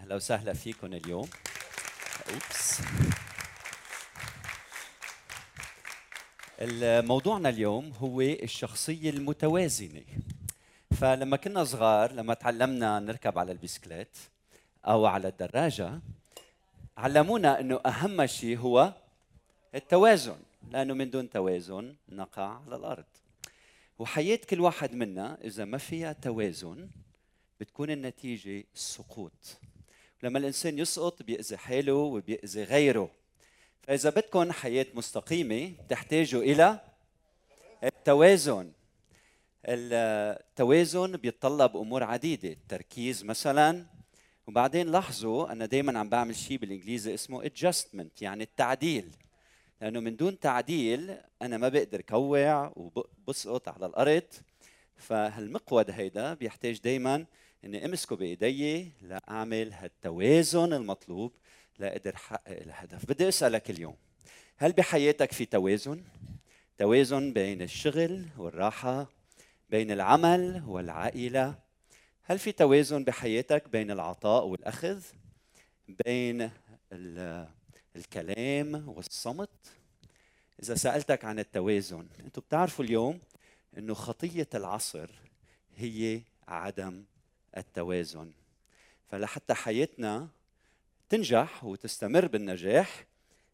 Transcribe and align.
أهلا 0.00 0.14
وسهلا 0.14 0.52
فيكم 0.52 0.86
اليوم. 0.86 1.28
أوبس. 2.30 2.80
موضوعنا 7.06 7.48
اليوم 7.48 7.92
هو 8.00 8.20
الشخصية 8.20 9.10
المتوازنة. 9.10 10.02
فلما 11.00 11.36
كنا 11.36 11.64
صغار 11.64 12.12
لما 12.12 12.34
تعلمنا 12.34 13.00
نركب 13.00 13.38
على 13.38 13.52
البسكليت 13.52 14.16
أو 14.86 15.06
على 15.06 15.28
الدراجة 15.28 16.00
علمونا 16.98 17.60
أنه 17.60 17.80
أهم 17.86 18.26
شيء 18.26 18.58
هو 18.58 18.92
التوازن. 19.74 20.36
لأنه 20.70 20.94
من 20.94 21.10
دون 21.10 21.30
توازن 21.30 21.96
نقع 22.08 22.62
على 22.64 22.76
الأرض. 22.76 23.04
وحياة 23.98 24.40
كل 24.50 24.60
واحد 24.60 24.94
منا 24.94 25.38
إذا 25.44 25.64
ما 25.64 25.78
فيها 25.78 26.12
توازن 26.12 26.88
بتكون 27.60 27.90
النتيجة 27.90 28.64
السقوط 28.74 29.58
لما 30.22 30.38
الإنسان 30.38 30.78
يسقط 30.78 31.22
بيأذي 31.22 31.56
حاله 31.56 31.94
وبيأذي 31.94 32.64
غيره. 32.64 33.10
فإذا 33.82 34.10
بدكم 34.10 34.52
حياة 34.52 34.86
مستقيمة 34.94 35.72
بتحتاجوا 35.84 36.42
إلى 36.42 36.80
التوازن. 37.84 38.72
التوازن 39.64 41.16
بيتطلب 41.16 41.76
أمور 41.76 42.02
عديدة. 42.02 42.48
التركيز 42.48 43.24
مثلا. 43.24 43.86
وبعدين 44.46 44.86
لاحظوا 44.86 45.52
أنا 45.52 45.66
دايما 45.66 45.98
عم 45.98 46.08
بعمل 46.08 46.36
شيء 46.36 46.58
بالإنجليزي 46.58 47.14
اسمه 47.14 47.48
adjustment 47.48 48.22
يعني 48.22 48.44
التعديل. 48.44 49.10
لأنه 49.80 50.00
من 50.00 50.16
دون 50.16 50.38
تعديل 50.38 51.16
أنا 51.42 51.58
ما 51.58 51.68
بقدر 51.68 52.00
كوع 52.00 52.72
وبسقط 52.76 53.68
على 53.68 53.86
الأرض. 53.86 54.22
فهالمقود 54.96 55.90
هيدا 55.90 56.34
بيحتاج 56.34 56.80
دايما 56.80 57.26
إني 57.64 57.84
أمسكه 57.84 58.16
بإيدي 58.16 58.92
لأعمل 59.02 59.72
هالتوازن 59.72 60.72
المطلوب 60.72 61.32
لأقدر 61.78 62.14
أحقق 62.14 62.62
الهدف. 62.62 63.06
بدي 63.06 63.28
أسألك 63.28 63.70
اليوم 63.70 63.96
هل 64.56 64.72
بحياتك 64.72 65.32
في 65.32 65.44
توازن؟ 65.44 66.02
توازن 66.78 67.32
بين 67.32 67.62
الشغل 67.62 68.24
والراحة 68.38 69.10
بين 69.70 69.90
العمل 69.90 70.62
والعائلة. 70.66 71.54
هل 72.22 72.38
في 72.38 72.52
توازن 72.52 73.04
بحياتك 73.04 73.68
بين 73.68 73.90
العطاء 73.90 74.46
والأخذ؟ 74.46 75.02
بين 75.88 76.50
الكلام 77.96 78.88
والصمت. 78.88 79.50
إذا 80.62 80.74
سألتك 80.74 81.24
عن 81.24 81.38
التوازن 81.38 82.06
أنتم 82.20 82.42
بتعرفوا 82.42 82.84
اليوم 82.84 83.20
إنه 83.78 83.94
خطية 83.94 84.48
العصر 84.54 85.10
هي 85.76 86.20
عدم 86.48 87.04
التوازن. 87.56 88.32
فلحتى 89.10 89.54
حياتنا 89.54 90.28
تنجح 91.08 91.64
وتستمر 91.64 92.26
بالنجاح 92.26 93.04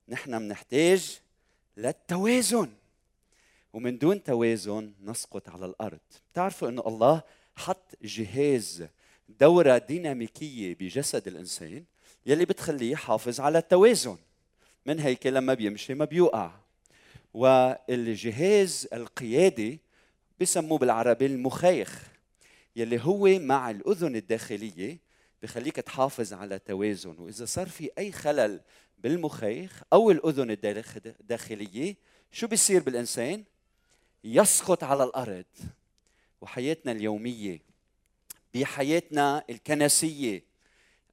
نحن 0.09 0.39
بنحتاج 0.39 1.21
للتوازن. 1.77 2.73
ومن 3.73 3.98
دون 3.98 4.23
توازن 4.23 4.93
نسقط 5.03 5.48
على 5.48 5.67
الأرض. 5.67 5.98
بتعرفوا 6.33 6.69
إنه 6.69 6.83
الله 6.87 7.23
حط 7.56 7.95
جهاز 8.03 8.87
دورة 9.28 9.78
ديناميكية 9.78 10.75
بجسد 10.75 11.28
الإنسان 11.28 11.84
يلي 12.27 12.45
بتخليه 12.45 12.93
يحافظ 12.93 13.41
على 13.41 13.59
التوازن. 13.59 14.19
من 14.87 15.01
هيك 15.01 15.27
لما 15.27 15.55
بيمشي 15.55 15.95
ما 15.95 16.05
بيوقع. 16.05 16.51
والجهاز 17.34 18.89
القيادي 18.93 19.81
بسموه 20.41 20.78
بالعربي 20.78 21.27
المخيخ 21.27 22.03
يلي 22.77 23.01
هو 23.03 23.39
مع 23.39 23.70
الأذن 23.70 24.17
الداخلية 24.17 24.98
بخليك 25.43 25.77
تحافظ 25.77 26.33
على 26.33 26.59
توازن. 26.59 27.19
وإذا 27.19 27.44
صار 27.44 27.69
في 27.69 27.91
أي 27.99 28.12
خلل 28.12 28.61
بالمخيخ 28.99 29.83
أو 29.93 30.11
الأذن 30.11 30.56
الداخلية 30.65 31.97
شو 32.32 32.47
بيصير 32.47 32.82
بالإنسان؟ 32.82 33.44
يسقط 34.25 34.84
على 34.84 35.05
الأرض. 35.05 35.44
وحياتنا 36.41 36.93
اليومية 36.93 37.61
بحياتنا 38.55 39.44
الكنسية. 39.50 40.43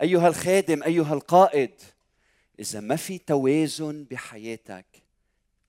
أيها 0.01 0.27
الخادم 0.27 0.83
أيها 0.83 1.13
القائد 1.13 1.71
إذا 2.63 2.79
ما 2.79 2.95
في 2.95 3.17
توازن 3.17 4.03
بحياتك 4.03 4.85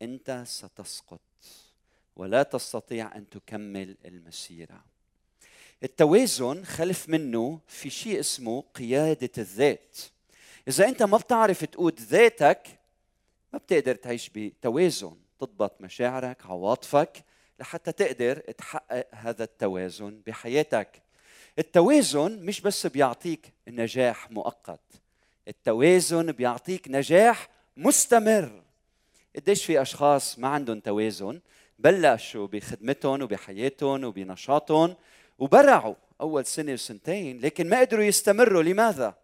أنت 0.02 0.42
ستسقط 0.46 1.20
ولا 2.16 2.42
تستطيع 2.42 3.16
أن 3.16 3.28
تكمل 3.28 3.96
المسيرة. 4.04 4.84
التوازن 5.82 6.64
خلف 6.64 7.08
منه 7.08 7.60
في 7.66 7.90
شيء 7.90 8.20
اسمه 8.20 8.60
قيادة 8.60 9.30
الذات. 9.38 9.98
إذا 10.68 10.88
أنت 10.88 11.02
ما 11.02 11.16
بتعرف 11.16 11.64
تقود 11.64 12.00
ذاتك 12.00 12.78
ما 13.52 13.58
بتقدر 13.58 13.94
تعيش 13.94 14.30
بتوازن. 14.34 15.16
تضبط 15.38 15.80
مشاعرك 15.80 16.46
عواطفك 16.46 17.24
لحتى 17.60 17.92
تقدر 17.92 18.38
تحقق 18.38 19.06
هذا 19.14 19.44
التوازن 19.44 20.22
بحياتك. 20.26 21.02
التوازن 21.58 22.46
مش 22.46 22.60
بس 22.60 22.86
بيعطيك 22.86 23.52
نجاح 23.68 24.30
مؤقت. 24.30 25.03
التوازن 25.48 26.32
بيعطيك 26.32 26.88
نجاح 26.88 27.48
مستمر. 27.76 28.62
قديش 29.36 29.64
في 29.64 29.82
أشخاص 29.82 30.38
ما 30.38 30.48
عندهم 30.48 30.80
توازن 30.80 31.40
بلشوا 31.78 32.46
بخدمتهم 32.46 33.22
وبحياتهم 33.22 34.04
وبنشاطهم 34.04 34.96
وبرعوا 35.38 35.94
أول 36.20 36.46
سنة 36.46 36.72
وسنتين 36.72 37.40
لكن 37.40 37.68
ما 37.68 37.80
قدروا 37.80 38.04
يستمروا. 38.04 38.62
لماذا؟ 38.62 39.14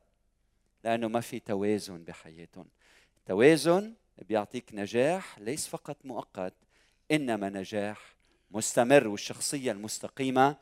لأنه 0.84 1.08
ما 1.08 1.20
في 1.20 1.41
توازن 1.41 2.04
بحياتهم. 2.04 2.66
التوازن 3.19 3.94
بيعطيك 4.28 4.64
نجاح 4.72 5.38
ليس 5.38 5.66
فقط 5.66 5.97
مؤقت 6.04 6.54
إنما 7.10 7.48
نجاح 7.48 8.14
مستمر. 8.50 9.08
والشخصية 9.08 9.72
المستقيمة 9.72 10.56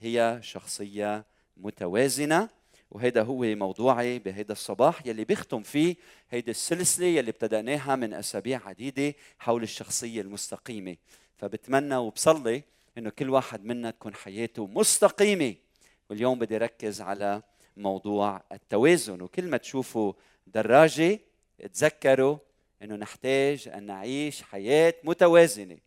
هي 0.00 0.38
شخصية 0.42 1.24
متوازنة 1.56 2.48
وهذا 2.90 3.22
هو 3.22 3.42
موضوعي 3.42 4.18
بهذا 4.18 4.52
الصباح 4.52 5.06
يلي 5.06 5.24
بيختم 5.24 5.62
فيه 5.62 5.96
هيدي 6.30 6.50
السلسلة 6.50 7.06
يلي 7.06 7.30
ابتدأناها 7.30 7.96
من 7.96 8.14
أسابيع 8.14 8.68
عديدة 8.68 9.14
حول 9.38 9.62
الشخصية 9.62 10.20
المستقيمة. 10.20 10.96
فبتمنى 11.36 11.96
وبصلي 11.96 12.62
إنه 12.98 13.10
كل 13.10 13.30
واحد 13.30 13.64
منا 13.64 13.90
تكون 13.90 14.14
حياته 14.14 14.66
مستقيمة. 14.66 15.54
واليوم 16.10 16.38
بدي 16.38 16.56
ركز 16.56 17.00
على 17.00 17.42
موضوع 17.76 18.42
التوازن. 18.52 19.20
وكل 19.22 19.44
ما 19.44 19.56
تشوفوا 19.56 20.12
دراجة 20.46 21.20
تذكروا 21.72 22.38
إنه 22.82 22.96
نحتاج 22.96 23.68
أن 23.68 23.82
نعيش 23.82 24.42
حياة 24.42 24.94
متوازنة 25.04 25.78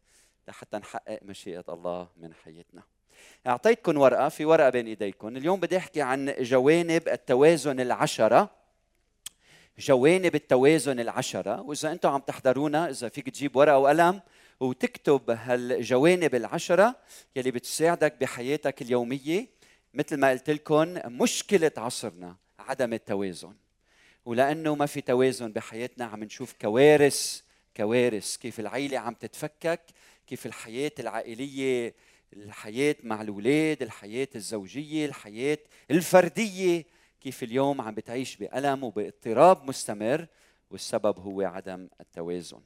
لحتى 0.47 0.77
نحقق 0.77 1.19
مشيئة 1.23 1.65
الله 1.69 2.07
من 2.17 2.33
حياتنا. 2.33 2.83
اعطيتكم 3.47 3.97
ورقة 3.97 4.29
في 4.29 4.45
ورقة 4.45 4.69
بين 4.69 4.87
ايديكم 4.87 5.37
اليوم 5.37 5.59
بدي 5.59 5.77
أحكي 5.77 6.01
عن 6.01 6.33
جوانب 6.39 7.07
التوازن 7.07 7.79
العشرة. 7.79 8.49
جوانب 9.79 10.35
التوازن 10.35 10.99
العشرة. 10.99 11.61
وإذا 11.61 11.91
أنتم 11.91 12.09
عم 12.09 12.19
تحضرونا 12.19 12.89
إذا 12.89 13.09
فيك 13.09 13.29
تجيب 13.29 13.55
ورقة 13.55 13.77
وقلم 13.77 14.21
وتكتب 14.59 15.29
هالجوانب 15.29 16.35
العشرة 16.35 16.95
يلي 17.35 17.51
بتساعدك 17.51 18.13
بحياتك 18.21 18.81
اليومية. 18.81 19.47
مثل 19.93 20.17
ما 20.17 20.29
قلت 20.29 20.49
لكم 20.49 20.99
مشكلة 21.05 21.71
عصرنا 21.77 22.35
عدم 22.59 22.93
التوازن. 22.93 23.53
ولأنه 24.25 24.75
ما 24.75 24.85
في 24.85 25.01
توازن 25.01 25.51
بحياتنا 25.51 26.05
عم 26.05 26.23
نشوف 26.23 26.53
كوارث 26.61 27.41
كوارث. 27.77 28.37
كيف 28.37 28.59
العيلة 28.59 28.97
عم 28.97 29.13
تتفكك 29.13 29.81
كيف 30.27 30.45
الحياة 30.45 30.91
العائلية 30.99 31.95
الحياة 32.33 32.95
مع 33.03 33.21
الأولاد 33.21 33.81
الحياة 33.81 34.27
الزوجية 34.35 35.05
الحياة 35.05 35.57
الفردية. 35.91 36.85
كيف 37.21 37.43
اليوم 37.43 37.81
عم 37.81 37.95
بتعيش 37.95 38.35
بألم 38.35 38.83
وباضطراب 38.83 39.63
مستمر 39.63 40.27
والسبب 40.71 41.19
هو 41.19 41.41
عدم 41.41 41.87
التوازن. 42.01 42.61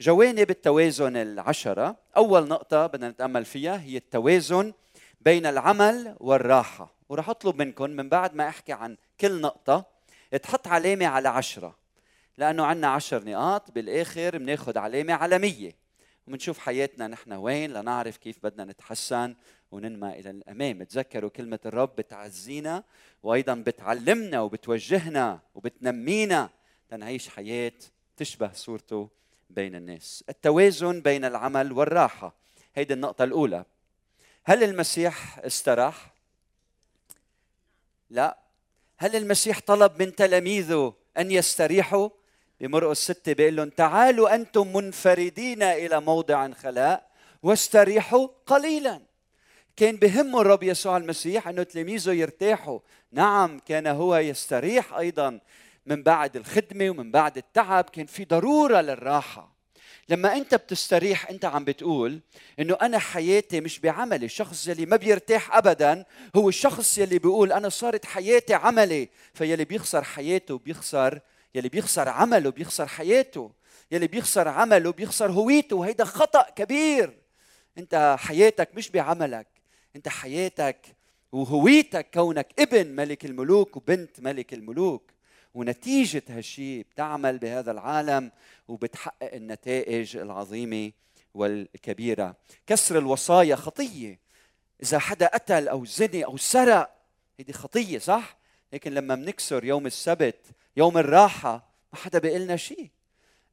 جوانب 0.00 0.50
التوازن 0.50 1.16
العشرة 1.16 1.96
أول 2.16 2.48
نقطة 2.48 2.86
بدنا 2.86 3.10
نتأمل 3.10 3.44
فيها 3.44 3.80
هي 3.80 3.96
التوازن 3.96 4.72
بين 5.20 5.46
العمل 5.46 6.16
والراحة. 6.20 6.94
ورح 7.08 7.28
أطلب 7.30 7.56
منكم 7.56 7.90
من 7.90 8.08
بعد 8.08 8.34
ما 8.34 8.48
أحكي 8.48 8.72
عن 8.72 8.96
كل 9.20 9.40
نقطة 9.40 9.84
تحط 10.42 10.68
علامة 10.68 11.06
على 11.06 11.28
عشرة 11.28 11.76
لأنه 12.38 12.64
عندنا 12.64 12.88
عشر 12.88 13.24
نقاط 13.24 13.70
بالآخر 13.70 14.38
بناخذ 14.38 14.78
علامة 14.78 15.12
على 15.14 15.38
مية 15.38 15.72
وبنشوف 16.28 16.58
حياتنا 16.58 17.08
نحن 17.08 17.32
وين 17.32 17.72
لنعرف 17.72 18.16
كيف 18.16 18.38
بدنا 18.42 18.64
نتحسن 18.64 19.34
وننمى 19.70 20.08
إلى 20.08 20.30
الأمام. 20.30 20.82
تذكروا 20.82 21.30
كلمة 21.30 21.58
الرب 21.66 21.96
بتعزينا 21.96 22.84
وأيضا 23.22 23.54
بتعلمنا 23.54 24.40
وبتوجهنا 24.40 25.40
وبتنمينا 25.54 26.50
لنعيش 26.92 27.28
حياة 27.28 27.72
تشبه 28.16 28.52
صورته 28.52 29.08
بين 29.50 29.74
الناس. 29.74 30.24
التوازن 30.28 31.00
بين 31.00 31.24
العمل 31.24 31.72
والراحة. 31.72 32.34
هيدي 32.74 32.94
النقطة 32.94 33.24
الأولى. 33.24 33.64
هل 34.44 34.64
المسيح 34.64 35.38
استراح؟ 35.38 36.14
لا. 38.10 38.38
هل 38.96 39.16
المسيح 39.16 39.60
طلب 39.60 40.02
من 40.02 40.14
تلاميذه 40.14 40.94
أن 41.18 41.30
يستريحوا؟ 41.30 42.08
بمرقس 42.60 43.04
ستة 43.04 43.32
بيقول 43.32 43.56
لهم 43.56 43.68
تعالوا 43.68 44.34
أنتم 44.34 44.76
منفردين 44.76 45.62
إلى 45.62 46.00
موضع 46.00 46.50
خلاء 46.50 47.08
واستريحوا 47.42 48.28
قليلا. 48.46 49.00
كان 49.76 49.96
بهمه 49.96 50.40
الرب 50.40 50.62
يسوع 50.62 50.96
المسيح 50.96 51.48
أنه 51.48 51.62
تلاميذه 51.62 52.12
يرتاحوا. 52.12 52.78
نعم 53.12 53.58
كان 53.58 53.86
هو 53.86 54.16
يستريح 54.16 54.94
أيضا 54.94 55.40
من 55.86 56.02
بعد 56.02 56.36
الخدمة 56.36 56.90
ومن 56.90 57.10
بعد 57.10 57.36
التعب. 57.36 57.84
كان 57.84 58.06
في 58.06 58.24
ضرورة 58.24 58.80
للراحة. 58.80 59.58
لما 60.08 60.36
أنت 60.36 60.54
بتستريح 60.54 61.30
أنت 61.30 61.44
عم 61.44 61.64
بتقول 61.64 62.20
إنه 62.60 62.76
أنا 62.82 62.98
حياتي 62.98 63.60
مش 63.60 63.78
بعملي. 63.78 64.26
الشخص 64.26 64.68
يلي 64.68 64.86
ما 64.86 64.96
بيرتاح 64.96 65.56
ابدا 65.56 66.04
هو 66.36 66.48
الشخص 66.48 66.98
يلي 66.98 67.18
بيقول 67.18 67.52
أنا 67.52 67.68
صارت 67.68 68.04
حياتي 68.04 68.54
عملي 68.54 69.08
فيلي 69.34 69.64
بيخسر 69.64 70.04
حياته 70.04 70.58
بيخسر 70.58 71.20
يلي 71.58 71.68
بيخسر 71.68 72.08
عمله 72.08 72.50
بيخسر 72.50 72.86
حياته 72.86 73.50
يلي 73.90 74.06
بيخسر 74.06 74.48
عمله 74.48 74.92
بيخسر 74.92 75.30
هويته 75.30 75.76
وهيدا 75.76 76.04
خطأ 76.04 76.50
كبير. 76.50 77.18
انت 77.78 78.16
حياتك 78.18 78.68
مش 78.74 78.90
بعملك 78.90 79.46
انت 79.96 80.08
حياتك 80.08 80.86
وهويتك 81.32 82.10
كونك 82.14 82.46
ابن 82.58 82.86
ملك 82.86 83.24
الملوك 83.24 83.76
وبنت 83.76 84.20
ملك 84.20 84.54
الملوك. 84.54 85.10
ونتيجة 85.54 86.22
هالشيء 86.28 86.86
بتعمل 86.90 87.38
بهذا 87.38 87.70
العالم 87.70 88.30
وبتحقق 88.68 89.34
النتائج 89.34 90.16
العظيمة 90.16 90.92
والكبيرة. 91.34 92.36
كسر 92.66 92.98
الوصايا 92.98 93.56
خطية. 93.56 94.18
إذا 94.82 94.98
حدا 94.98 95.26
قتل 95.26 95.68
أو 95.68 95.84
زني 95.84 96.24
أو 96.24 96.36
سرق 96.36 96.90
هيدي 97.38 97.52
خطية 97.52 97.98
صح؟ 97.98 98.38
لكن 98.72 98.94
لما 98.94 99.14
بنكسر 99.14 99.64
يوم 99.64 99.86
السبت 99.86 100.40
يوم 100.76 100.98
الراحة 100.98 101.68
ما 101.92 101.98
حدا 101.98 102.18
بيقول 102.18 102.40
لنا 102.40 102.56
شيء. 102.56 102.90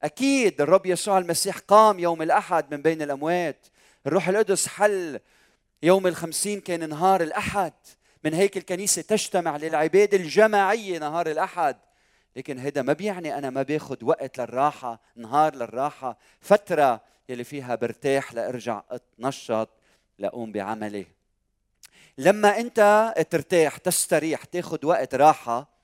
أكيد 0.03 0.61
الرب 0.61 0.85
يسوع 0.85 1.17
المسيح 1.17 1.57
قام 1.57 1.99
يوم 1.99 2.21
الأحد 2.21 2.73
من 2.73 2.81
بين 2.81 3.01
الأموات. 3.01 3.67
الروح 4.07 4.27
القدس 4.27 4.67
حل 4.67 5.19
يوم 5.83 6.07
الخمسين 6.07 6.61
كان 6.61 6.89
نهار 6.89 7.21
الأحد. 7.21 7.73
من 8.23 8.33
هيك 8.33 8.57
الكنيسة 8.57 9.01
تجتمع 9.01 9.57
للعبادة 9.57 10.17
الجماعية 10.17 10.99
نهار 10.99 11.27
الأحد. 11.31 11.77
لكن 12.35 12.59
هذا 12.59 12.81
ما 12.81 12.93
بيعني 12.93 13.37
أنا 13.37 13.49
ما 13.49 13.61
باخذ 13.61 14.05
وقت 14.05 14.37
للراحة 14.39 15.01
نهار 15.15 15.55
للراحة 15.55 16.17
فترة 16.41 17.01
يلي 17.29 17.43
فيها 17.43 17.75
برتاح 17.75 18.33
لأرجع 18.33 18.81
أتنشط 18.91 19.69
لأقوم 20.19 20.51
بعملي. 20.51 21.05
لما 22.17 22.59
أنت 22.59 23.13
ترتاح 23.29 23.77
تستريح 23.77 24.43
تاخذ 24.43 24.85
وقت 24.85 25.15
راحة 25.15 25.75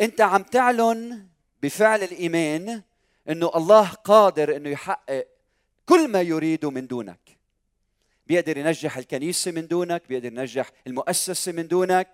أنت 0.00 0.20
عم 0.20 0.42
تعلن 0.42 1.26
بفعل 1.62 2.02
الإيمان 2.02 2.82
أنه 3.28 3.50
الله 3.54 3.88
قادر 3.88 4.56
أنه 4.56 4.68
يحقق 4.68 5.26
كل 5.86 6.08
ما 6.08 6.20
يريده 6.20 6.70
من 6.70 6.86
دونك. 6.86 7.38
بيقدر 8.26 8.56
ينجح 8.56 8.96
الكنيسة 8.96 9.50
من 9.50 9.66
دونك 9.66 10.02
بيقدر 10.08 10.26
ينجح 10.26 10.70
المؤسسة 10.86 11.52
من 11.52 11.68
دونك. 11.68 12.08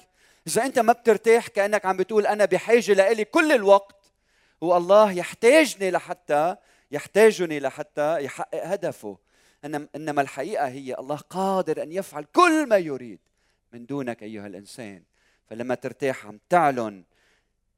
إذا 0.46 0.64
أنت 0.64 0.78
ما 0.78 0.92
بترتاح 0.92 1.48
كأنك 1.48 1.86
عم 1.86 1.96
بتقول 1.96 2.26
أنا 2.26 2.44
بحاجة 2.44 2.92
لإلي 2.92 3.24
كل 3.24 3.52
الوقت 3.52 4.12
والله 4.60 5.12
يحتاجني 5.12 5.90
لحتى 5.90 6.56
يحتاجني 6.90 7.60
لحتى 7.60 8.24
يحقق 8.24 8.66
هدفه. 8.66 9.18
إنما 9.96 10.22
الحقيقة 10.22 10.68
هي 10.68 10.94
الله 10.98 11.16
قادر 11.16 11.82
أن 11.82 11.92
يفعل 11.92 12.24
كل 12.24 12.68
ما 12.68 12.76
يريد. 12.76 13.18
من 13.72 13.86
دونك 13.86 14.22
أيها 14.22 14.46
الإنسان. 14.46 15.02
فلما 15.46 15.74
ترتاح 15.74 16.26
عم 16.26 16.40
تعلن 16.48 17.04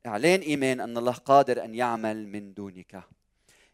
إعلان 0.07 0.41
إيمان 0.41 0.81
أن 0.81 0.99
الله 0.99 1.13
قادر 1.13 1.65
أن 1.65 1.75
يعمل 1.75 2.29
من 2.29 2.55
دونك. 2.55 3.03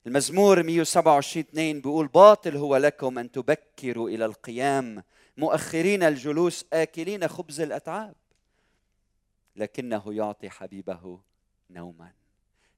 المزمور 0.06 0.62
127 0.62 1.44
2 1.44 1.80
بيقول 1.80 2.06
باطل 2.06 2.56
هو 2.56 2.76
لكم 2.76 3.18
أن 3.18 3.30
تبكروا 3.30 4.08
إلى 4.08 4.24
القيام 4.24 5.02
مؤخرين 5.36 6.02
الجلوس 6.02 6.64
آكلين 6.72 7.28
خبز 7.28 7.60
الأتعاب. 7.60 8.14
لكنه 9.56 10.14
يعطي 10.14 10.50
حبيبه 10.50 11.20
نوما. 11.70 12.12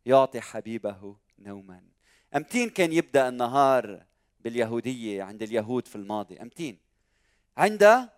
يعطي 0.06 0.40
حبيبه 0.40 1.16
نوما. 1.38 1.82
أمتين 2.36 2.70
كان 2.70 2.92
يبدأ 2.92 3.28
النهار 3.28 4.04
باليهودية 4.40 5.22
عند 5.22 5.42
اليهود 5.42 5.88
في 5.88 5.96
الماضي. 5.96 6.42
أمتين. 6.42 6.78
عند 7.56 8.08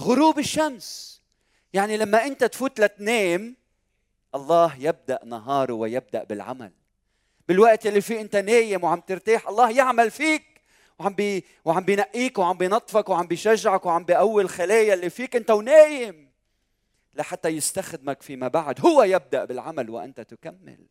غروب 0.00 0.38
الشمس. 0.38 1.20
يعني 1.72 1.96
لما 1.96 2.26
انت 2.26 2.44
تفوت 2.44 2.80
لتنام 2.80 3.56
الله 4.34 4.76
يبدأ 4.78 5.20
نهاره 5.24 5.72
ويبدأ 5.72 6.24
بالعمل. 6.24 6.72
بالوقت 7.48 7.86
اللي 7.86 8.00
فيه 8.00 8.20
انت 8.20 8.36
نايم 8.36 8.84
وعم 8.84 9.00
ترتاح 9.00 9.48
الله 9.48 9.70
يعمل 9.70 10.10
فيك. 10.10 10.42
وعم 10.98 11.14
بي 11.14 11.44
وعم 11.64 11.84
بينقيك 11.84 12.38
وعم 12.38 12.56
بينظفك 12.56 13.08
وعم 13.08 13.26
بيشجعك 13.26 13.86
وعم 13.86 14.04
بيقوي 14.04 14.42
الخلايا 14.42 14.94
اللي 14.94 15.10
فيك 15.10 15.36
انت 15.36 15.50
ونايم. 15.50 16.30
لحتى 17.14 17.48
يستخدمك 17.48 18.22
فيما 18.22 18.48
بعد. 18.48 18.80
هو 18.80 19.02
يبدأ 19.02 19.44
بالعمل 19.44 19.90
وأنت 19.90 20.20
تكمل. 20.20 20.86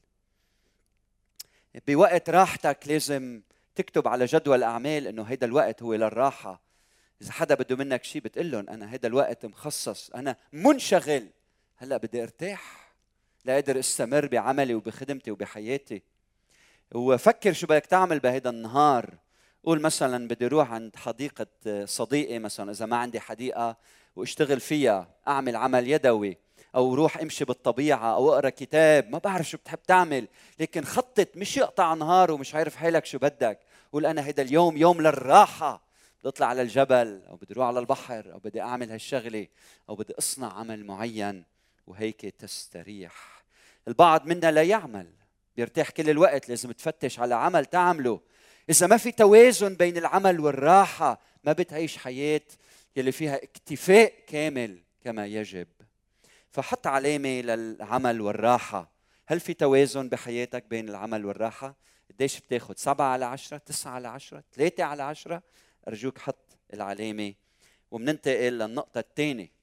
بوقت 1.87 2.29
راحتك 2.29 2.79
لازم 2.85 3.41
تكتب 3.75 4.07
على 4.07 4.25
جدول 4.25 4.63
أعمال 4.63 5.07
إنه 5.07 5.23
هيدا 5.23 5.47
الوقت 5.47 5.83
هو 5.83 5.93
للراحة. 5.93 6.64
إذا 7.21 7.31
حدا 7.31 7.55
بده 7.55 7.75
منك 7.75 8.03
شيء 8.03 8.21
بتقول 8.21 8.51
لهم 8.51 8.69
أنا 8.69 8.93
هيدا 8.93 9.07
الوقت 9.07 9.45
مخصص 9.45 10.09
أنا 10.09 10.35
منشغل. 10.53 11.27
هلأ 11.77 11.97
بدي 11.97 12.23
أرتاح. 12.23 12.93
لاقدر 13.45 13.79
أستمر 13.79 14.27
بعملي 14.27 14.75
وبخدمتي 14.75 15.31
وبحياتي. 15.31 16.01
وفكر 16.91 17.53
شو 17.53 17.67
بدك 17.67 17.85
تعمل 17.85 18.19
بهيدا 18.19 18.49
النهار. 18.49 19.13
قول 19.63 19.81
مثلا 19.81 20.27
بدي 20.27 20.45
أروح 20.45 20.71
عند 20.71 20.95
حديقة 20.95 21.47
صديقي 21.85 22.39
مثلا 22.39 22.71
إذا 22.71 22.85
ما 22.85 22.97
عندي 22.97 23.19
حديقة 23.19 23.77
وأشتغل 24.15 24.59
فيها 24.59 25.07
أعمل 25.27 25.55
عمل 25.55 25.89
يدوي 25.89 26.37
أو 26.75 26.93
روح 26.93 27.17
امشي 27.17 27.45
بالطبيعة 27.45 28.15
أو 28.15 28.33
أقرأ 28.33 28.49
كتاب. 28.49 29.09
ما 29.09 29.17
بعرف 29.17 29.49
شو 29.49 29.57
بتحب 29.57 29.79
تعمل. 29.87 30.27
لكن 30.59 30.83
خطط 30.83 31.27
مش 31.35 31.57
يقطع 31.57 31.93
نهار 31.93 32.31
ومش 32.31 32.55
عارف 32.55 32.75
حالك 32.75 33.05
شو 33.05 33.17
بدك. 33.17 33.59
قول 33.93 34.05
أنا 34.05 34.25
هيدا 34.25 34.43
اليوم 34.43 34.77
يوم 34.77 35.01
للراحة. 35.01 35.84
بدي 36.25 36.29
اطلع 36.29 36.47
على 36.47 36.61
الجبل 36.61 37.21
أو 37.27 37.35
بدي 37.35 37.53
أروح 37.53 37.67
على 37.67 37.79
البحر 37.79 38.33
أو 38.33 38.39
بدي 38.39 38.61
أعمل 38.61 38.91
هالشغلة 38.91 39.47
أو 39.89 39.95
بدي 39.95 40.13
أصنع 40.17 40.53
عمل 40.53 40.85
معين 40.85 41.43
وهيك 41.87 42.21
تستريح. 42.25 43.43
البعض 43.87 44.27
منا 44.27 44.51
لا 44.51 44.63
يعمل 44.63 45.07
بيرتاح 45.55 45.89
كل 45.89 46.09
الوقت 46.09 46.49
لازم 46.49 46.71
تفتش 46.71 47.19
على 47.19 47.35
عمل 47.35 47.65
تعمله. 47.65 48.19
إذا 48.69 48.87
ما 48.87 48.97
في 48.97 49.11
توازن 49.11 49.75
بين 49.75 49.97
العمل 49.97 50.39
والراحة 50.39 51.21
ما 51.43 51.53
بتعيش 51.53 51.97
حياة 51.97 52.41
يلي 52.95 53.11
فيها 53.11 53.35
اكتفاء 53.35 54.13
كامل 54.27 54.79
كما 55.01 55.25
يجب. 55.25 55.67
فحط 56.51 56.87
علامة 56.87 57.41
للعمل 57.41 58.21
والراحة. 58.21 58.91
هل 59.27 59.39
في 59.39 59.53
توازن 59.53 60.09
بحياتك 60.09 60.65
بين 60.69 60.89
العمل 60.89 61.25
والراحة؟ 61.25 61.75
قديش 62.09 62.39
بتاخذ 62.39 62.73
سبعة 62.77 63.07
على 63.07 63.25
عشرة؟ 63.25 63.57
تسعة 63.57 63.91
على 63.91 64.07
عشرة؟ 64.07 64.43
ثلاثة 64.53 64.83
على 64.83 65.03
عشرة؟ 65.03 65.43
أرجوك 65.87 66.19
حط 66.19 66.57
العلامة 66.73 67.33
وبننتقل 67.91 68.53
للنقطة 68.53 68.99
الثانية 68.99 69.55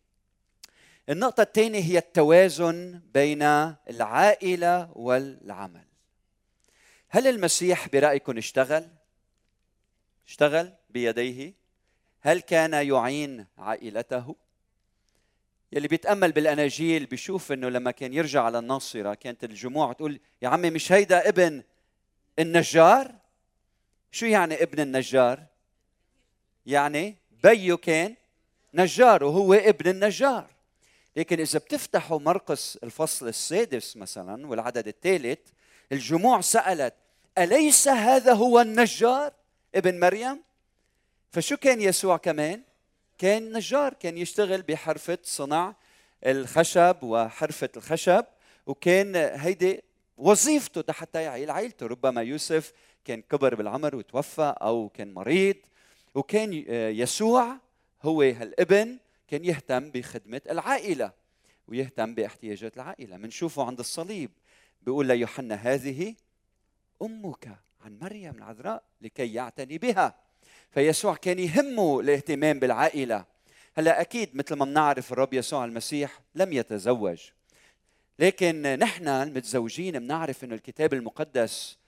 النقطة 1.08 1.42
الثانية 1.42 1.80
هي 1.80 1.98
التوازن 1.98 3.00
بين 3.14 3.42
العائلة 3.42 4.92
والعمل. 4.92 5.84
هل 7.08 7.26
المسيح 7.26 7.88
برأيكم 7.88 8.38
اشتغل؟ 8.38 8.88
اشتغل 10.26 10.72
بيديه؟ 10.90 11.54
هل 12.20 12.40
كان 12.40 12.72
يعين 12.72 13.46
عائلته؟ 13.58 14.36
يلي 15.72 15.88
بيتأمل 15.88 16.32
بالأناجيل 16.32 17.06
بيشوف 17.06 17.52
إنه 17.52 17.68
لما 17.68 17.90
كان 17.90 18.14
يرجع 18.14 18.42
على 18.42 18.58
الناصرة 18.58 19.14
كانت 19.14 19.44
الجموع 19.44 19.92
تقول 19.92 20.20
يا 20.42 20.48
عمي 20.48 20.70
مش 20.70 20.92
هيدا 20.92 21.28
ابن 21.28 21.62
النجار؟ 22.38 23.14
شو 24.10 24.26
يعني 24.26 24.62
ابن 24.62 24.80
النجار؟ 24.80 25.46
يعني 26.66 27.16
بيو 27.42 27.76
كان 27.76 28.14
نجار 28.74 29.24
وهو 29.24 29.54
ابن 29.54 29.90
النجار 29.90 30.46
لكن 31.16 31.40
إذا 31.40 31.58
بتفتحوا 31.58 32.18
مرقس 32.18 32.78
الفصل 32.84 33.28
السادس 33.28 33.96
مثلا 33.96 34.46
والعدد 34.46 34.88
الثالث 34.88 35.38
الجموع 35.92 36.40
سألت 36.40 36.94
أليس 37.38 37.88
هذا 37.88 38.32
هو 38.32 38.60
النجار 38.60 39.32
ابن 39.74 40.00
مريم؟ 40.00 40.42
فشو 41.30 41.56
كان 41.56 41.80
يسوع 41.80 42.16
كمان؟ 42.16 42.62
كان 43.18 43.52
نجار 43.52 43.94
كان 43.94 44.18
يشتغل 44.18 44.62
بحرفة 44.62 45.18
صنع 45.22 45.74
الخشب 46.26 46.96
وحرفة 47.02 47.68
الخشب 47.76 48.24
وكان 48.66 49.16
هيدي 49.16 49.82
وظيفته 50.16 50.92
حتى 50.92 51.22
يعيل 51.22 51.50
عائلته 51.50 51.86
ربما 51.86 52.22
يوسف 52.22 52.72
كان 53.04 53.22
كبر 53.22 53.54
بالعمر 53.54 53.96
وتوفى 53.96 54.54
أو 54.62 54.88
كان 54.88 55.14
مريض 55.14 55.56
وكان 56.14 56.52
يسوع 56.96 57.56
هو 58.02 58.22
هالابن 58.22 58.98
كان 59.28 59.44
يهتم 59.44 59.90
بخدمة 59.90 60.40
العائلة 60.50 61.12
ويهتم 61.68 62.14
باحتياجات 62.14 62.76
العائلة. 62.76 63.16
منشوفه 63.16 63.64
عند 63.64 63.78
الصليب 63.78 64.30
بيقول 64.82 65.06
ليوحنا 65.06 65.54
هذه 65.54 66.14
أمك 67.02 67.48
عن 67.80 67.98
مريم 67.98 68.34
العذراء 68.34 68.82
لكي 69.00 69.32
يعتني 69.32 69.78
بها. 69.78 70.14
فيسوع 70.70 71.14
كان 71.14 71.38
يهمه 71.38 72.00
الاهتمام 72.00 72.58
بالعائلة. 72.58 73.24
هلا 73.74 74.00
أكيد 74.00 74.36
مثل 74.36 74.54
ما 74.54 74.64
بنعرف 74.64 75.12
الرب 75.12 75.34
يسوع 75.34 75.64
المسيح 75.64 76.20
لم 76.34 76.52
يتزوج. 76.52 77.20
لكن 78.18 78.62
نحن 78.62 79.08
المتزوجين 79.08 79.98
بنعرف 79.98 80.44
إنه 80.44 80.54
الكتاب 80.54 80.94
المقدس 80.94 81.78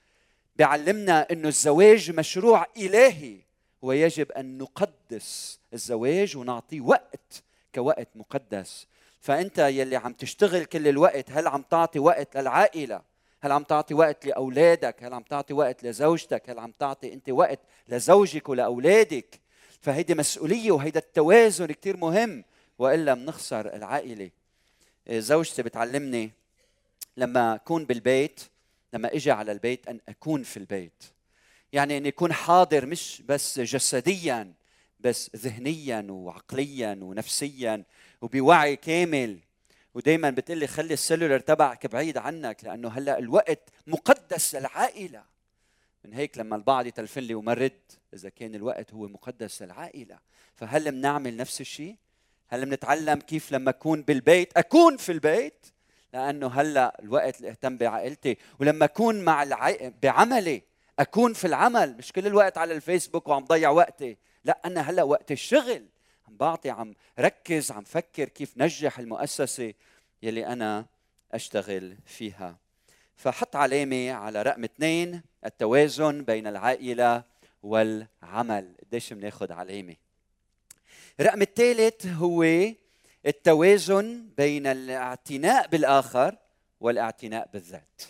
بيعلمنا 0.55 1.27
إنه 1.31 1.47
الزواج 1.47 2.11
مشروع 2.11 2.67
إلهي. 2.77 3.37
ويجب 3.81 4.31
أن 4.31 4.57
نقدس 4.57 5.59
الزواج 5.73 6.37
ونعطيه 6.37 6.81
وقت 6.81 7.43
كوقت 7.75 8.07
مقدس. 8.15 8.87
فأنت 9.19 9.59
يلي 9.59 9.95
عم 9.95 10.13
تشتغل 10.13 10.65
كل 10.65 10.87
الوقت 10.87 11.31
هل 11.31 11.47
عم 11.47 11.61
تعطي 11.61 11.99
وقت 11.99 12.37
للعائلة؟ 12.37 13.01
هل 13.41 13.51
عم 13.51 13.63
تعطي 13.63 13.93
وقت 13.93 14.25
لأولادك؟ 14.25 15.03
هل 15.03 15.13
عم 15.13 15.23
تعطي 15.23 15.53
وقت 15.53 15.83
لزوجتك؟ 15.83 16.49
هل 16.49 16.59
عم 16.59 16.71
تعطي 16.71 17.13
أنت 17.13 17.29
وقت 17.29 17.59
لزوجك 17.87 18.49
ولأولادك؟ 18.49 19.39
فهيدي 19.81 20.15
مسؤولية 20.15 20.71
وهيدا 20.71 20.99
التوازن 20.99 21.65
كثير 21.65 21.97
مهم 21.97 22.43
وإلا 22.79 23.13
بنخسر 23.13 23.75
العائلة. 23.75 24.29
زوجتي 25.09 25.63
بتعلمني 25.63 26.31
لما 27.17 27.55
أكون 27.55 27.85
بالبيت 27.85 28.39
لما 28.93 29.13
إجي 29.13 29.31
على 29.31 29.51
البيت 29.51 29.87
أن 29.87 29.99
أكون 30.09 30.43
في 30.43 30.57
البيت. 30.57 31.03
يعني 31.75 31.97
اني 31.97 32.09
اكون 32.09 32.33
حاضر 32.33 32.85
مش 32.85 33.21
بس 33.25 33.59
جسديا 33.59 34.53
بس 34.99 35.35
ذهنيا 35.35 36.05
وعقليا 36.09 36.99
ونفسيا 37.01 37.83
وبوعي 38.21 38.75
كامل. 38.75 39.39
ودائما 39.93 40.29
بتقلي 40.29 40.67
خلي 40.67 40.93
السيلولر 40.93 41.39
تبعك 41.39 41.87
بعيد 41.87 42.17
عنك 42.17 42.63
لأنه 42.63 42.89
هلأ 42.89 43.17
الوقت 43.19 43.69
مقدس 43.87 44.55
للعائلة. 44.55 45.23
من 46.05 46.13
هيك 46.13 46.37
لما 46.37 46.55
البعض 46.55 46.85
يتلفن 46.85 47.21
لي 47.21 47.35
وما 47.35 47.53
رد 47.53 47.91
إذا 48.13 48.29
كان 48.29 48.55
الوقت 48.55 48.93
هو 48.93 49.07
مقدس 49.07 49.61
للعائلة. 49.61 50.19
فهل 50.55 50.91
بنعمل 50.91 51.37
نفس 51.37 51.61
الشيء؟ 51.61 51.95
هل 52.47 52.65
بنتعلم 52.65 53.19
كيف 53.19 53.51
لما 53.51 53.69
أكون 53.69 54.01
بالبيت؟ 54.01 54.57
أكون 54.57 54.97
في 54.97 55.11
البيت 55.11 55.65
لأنه 56.13 56.47
هلأ 56.47 56.99
الوقت 57.01 57.37
اللي 57.37 57.49
أهتم 57.49 57.77
بعائلتي. 57.77 58.37
ولما 58.59 58.85
أكون 58.85 59.21
مع 59.21 59.43
الع... 59.43 59.91
بعملي 60.03 60.74
أكون 60.99 61.33
في 61.33 61.47
العمل 61.47 61.97
مش 61.97 62.11
كل 62.11 62.27
الوقت 62.27 62.57
على 62.57 62.73
الفيسبوك 62.73 63.27
وعم 63.27 63.45
ضيع 63.45 63.69
وقتي. 63.69 64.17
لا 64.43 64.59
أنا 64.65 64.81
هلأ 64.81 65.03
وقت 65.03 65.31
الشغل. 65.31 65.85
عم 66.27 66.37
بعطي 66.37 66.69
عم 66.69 66.95
ركز 67.19 67.71
عم 67.71 67.83
فكر 67.83 68.29
كيف 68.29 68.57
نجح 68.57 68.99
المؤسسة 68.99 69.73
يلي 70.23 70.47
أنا 70.47 70.85
أشتغل 71.31 71.97
فيها. 72.05 72.57
فحط 73.15 73.55
علامة 73.55 74.11
على 74.11 74.41
رقم 74.41 74.63
اثنين 74.63 75.21
التوازن 75.45 76.23
بين 76.23 76.47
العائلة 76.47 77.23
والعمل. 77.63 78.75
قديش 78.85 79.13
بناخذ 79.13 79.51
علامة. 79.51 79.95
الرقم 81.19 81.41
الثالث 81.41 82.05
هو 82.05 82.43
التوازن 83.25 84.29
بين 84.37 84.67
الاعتناء 84.67 85.67
بالآخر 85.67 86.37
والاعتناء 86.79 87.49
بالذات. 87.53 88.01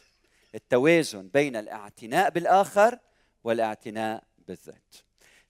التوازن 0.55 1.29
بين 1.33 1.55
الاعتناء 1.55 2.29
بالآخر 2.29 2.99
والاعتناء 3.43 4.23
بالذات. 4.47 4.95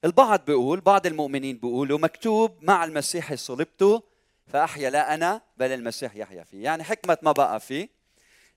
البعض 0.04 0.44
بيقول 0.44 0.80
بعض 0.80 1.06
المؤمنين 1.06 1.56
بيقولوا 1.56 1.98
مكتوب 1.98 2.58
مع 2.62 2.84
المسيح 2.84 3.34
صلبت 3.34 4.02
فأحيا 4.46 4.90
لا 4.90 5.14
أنا 5.14 5.40
بل 5.56 5.72
المسيح 5.72 6.16
يحيا 6.16 6.44
فيه. 6.44 6.64
يعني 6.64 6.84
حكمة 6.84 7.18
ما 7.22 7.32
بقى 7.32 7.60
فيه 7.60 7.88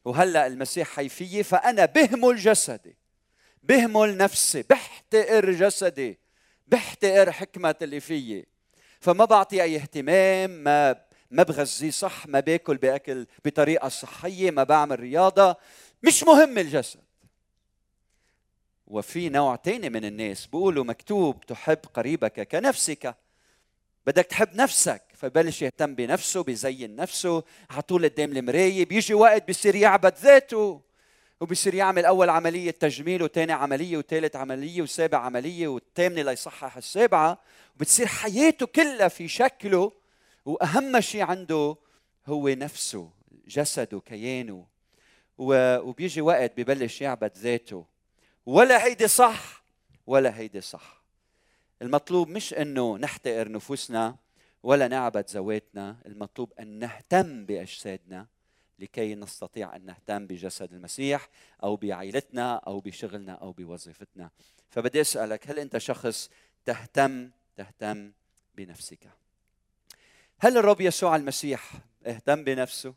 وهلأ 0.05 0.47
المسيح 0.47 0.87
حي 0.87 1.09
فيي 1.09 1.43
فأنا 1.43 1.85
بهمل 1.85 2.35
جسدي 2.35 2.97
بهمل 3.63 4.17
نفسي 4.17 4.63
بحتقر 4.69 5.51
جسدي 5.51 6.19
بحتقر 6.67 7.31
حكمة 7.31 7.75
اللي 7.81 7.99
فيي. 7.99 8.45
فما 8.99 9.25
بعطي 9.25 9.63
أي 9.63 9.75
اهتمام 9.75 10.49
ما 10.49 11.09
ما 11.31 11.43
بغذيه 11.43 11.91
صح 11.91 12.27
ما 12.27 12.39
باكل 12.39 12.77
بأكل 12.77 13.27
بطريقة 13.45 13.89
صحية 13.89 14.51
ما 14.51 14.63
بعمل 14.63 14.99
رياضة 14.99 15.55
مش 16.03 16.23
مهم 16.23 16.57
الجسد. 16.57 16.99
وفي 18.87 19.29
نوع 19.29 19.55
تاني 19.55 19.89
من 19.89 20.05
الناس 20.05 20.45
بيقولوا 20.45 20.83
مكتوب 20.83 21.45
تحب 21.45 21.77
قريبك 21.93 22.47
كنفسك. 22.47 23.15
بدك 24.07 24.25
تحب 24.25 24.55
نفسك 24.55 25.01
فبلش 25.13 25.61
يهتم 25.61 25.95
بنفسه 25.95 26.43
بيزين 26.43 26.95
نفسه. 26.95 27.43
على 27.69 27.81
طول 27.81 28.05
قدام 28.05 28.37
المراية 28.37 28.85
بيجي 28.85 29.13
وقت 29.13 29.47
بيصير 29.47 29.75
يعبد 29.75 30.13
ذاته. 30.15 30.81
وبصير 31.41 31.73
يعمل 31.73 32.05
أول 32.05 32.29
عملية 32.29 32.71
تجميل 32.71 33.23
وثاني 33.23 33.51
عملية 33.51 33.97
وثالث 33.97 34.35
عملية 34.35 34.81
وسابع 34.81 35.17
عملية 35.17 35.67
والثامنه 35.67 36.21
ليصحح 36.21 36.77
السابعة. 36.77 37.41
وبتصير 37.75 38.07
حياته 38.07 38.65
كلها 38.65 39.07
في 39.07 39.27
شكله. 39.27 39.91
وأهم 40.45 40.99
شيء 40.99 41.21
عنده 41.21 41.75
هو 42.27 42.49
نفسه 42.49 43.09
جسده 43.47 43.99
كيانه. 43.99 44.65
وبيجي 45.39 46.21
وقت 46.21 46.59
ببلش 46.59 47.01
يعبد 47.01 47.37
ذاته. 47.37 47.85
ولا 48.45 48.85
هيدي 48.85 49.07
صح 49.07 49.63
ولا 50.07 50.37
هيدي 50.37 50.61
صح. 50.61 51.01
المطلوب 51.81 52.29
مش 52.29 52.53
إنه 52.53 52.97
نحتقر 52.97 53.51
نفوسنا 53.51 54.15
ولا 54.63 54.87
نعبد 54.87 55.25
ذواتنا 55.29 55.95
المطلوب 56.05 56.53
أن 56.59 56.67
نهتم 56.67 57.45
بأجسادنا 57.45 58.27
لكي 58.79 59.15
نستطيع 59.15 59.75
أن 59.75 59.85
نهتم 59.85 60.27
بجسد 60.27 60.73
المسيح 60.73 61.29
أو 61.63 61.75
بعائلتنا 61.75 62.55
أو 62.55 62.79
بشغلنا 62.79 63.33
أو 63.33 63.51
بوظيفتنا. 63.51 64.29
فبدي 64.69 65.01
أسألك 65.01 65.49
هل 65.49 65.59
أنت 65.59 65.77
شخص 65.77 66.29
تهتم 66.65 67.29
تهتم 67.57 68.11
بنفسك؟ 68.55 69.09
هل 70.39 70.57
الرب 70.57 70.81
يسوع 70.81 71.15
المسيح 71.15 71.71
اهتم 72.05 72.43
بنفسه؟ 72.43 72.93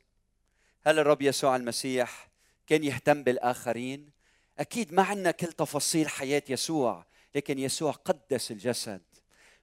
هل 0.87 0.99
الرب 0.99 1.22
يسوع 1.22 1.56
المسيح 1.56 2.31
كان 2.66 2.85
يهتم 2.85 3.23
بالآخرين. 3.23 4.11
أكيد 4.59 4.95
ما 4.95 5.02
عندنا 5.02 5.31
كل 5.31 5.47
تفاصيل 5.47 6.09
حياة 6.09 6.42
يسوع 6.49 7.07
لكن 7.35 7.59
يسوع 7.59 7.92
قدس 7.92 8.50
الجسد 8.50 9.02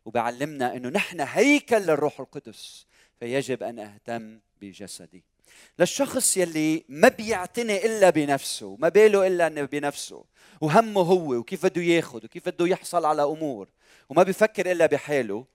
وبعلمنا 0.06 0.76
إنه 0.76 0.90
نحن 0.90 1.22
هيكل 1.22 1.82
للروح 1.82 2.20
القدس 2.20 2.86
فيجب 3.20 3.64
أن 3.64 3.80
أهتم 3.80 4.40
بجسدي. 4.62 5.24
للشخص 5.80 6.38
يلي 6.38 6.84
ما 6.90 7.08
بيعتني 7.08 7.86
إلا 7.86 8.10
بنفسه 8.10 8.78
ما 8.80 8.90
باله 8.90 9.28
إلا 9.28 9.66
بنفسه 9.66 10.24
وهمه 10.62 11.02
هو 11.02 11.34
وكيف 11.34 11.66
بده 11.66 11.82
ياخذ 11.82 12.26
وكيف 12.26 12.50
بده 12.50 12.68
يحصل 12.68 13.06
على 13.06 13.24
أمور 13.24 13.70
وما 14.10 14.24
بيفكر 14.24 14.72
إلا 14.72 14.86
بحاله 14.86 15.46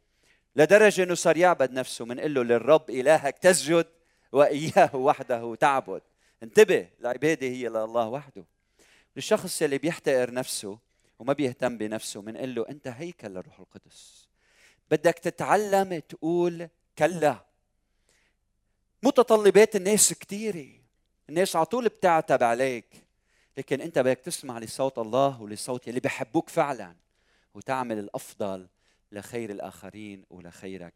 لدرجة 0.57 1.03
إنه 1.03 1.15
صار 1.15 1.37
يعبد 1.37 1.73
نفسه 1.73 2.05
بنقول 2.05 2.35
له 2.35 2.43
للرب 2.43 2.91
إلهك 2.91 3.39
تسجد 3.39 3.87
وإياه 4.33 4.97
وحده 4.97 5.55
تعبد. 5.55 6.03
انتبه 6.45 6.89
العباده 7.01 7.47
هي 7.47 7.69
لله 7.69 8.09
وحده. 8.09 8.45
للشخص 9.17 9.63
يلي 9.63 9.79
بيحتقر 9.79 10.33
نفسه 10.33 10.79
وما 11.19 11.33
بيهتم 11.33 11.79
بنفسه 11.79 12.23
بنقول 12.23 12.55
له 12.55 12.69
أنت 12.69 12.89
هيكل 12.89 13.29
للروح 13.29 13.61
القدس. 13.61 14.29
بدك 14.91 15.19
تتعلم 15.19 15.99
تقول 15.99 16.69
كلا. 16.99 17.45
متطلبات 19.03 19.77
الناس 19.77 20.13
كثيرة 20.13 20.67
الناس 21.29 21.57
على 21.57 21.67
طول 21.67 21.89
بتعتب 21.89 22.43
عليك. 22.43 23.05
لكن 23.57 23.81
أنت 23.81 23.99
بدك 23.99 24.19
تسمع 24.19 24.59
لصوت 24.59 24.99
الله 24.99 25.43
ولصوت 25.43 25.89
اللي 25.89 26.01
بحبوك 26.01 26.49
فعلا 26.49 26.95
وتعمل 27.55 27.99
الأفضل 27.99 28.69
لخير 29.15 29.51
الآخرين 29.51 30.25
ولخيرك. 30.31 30.95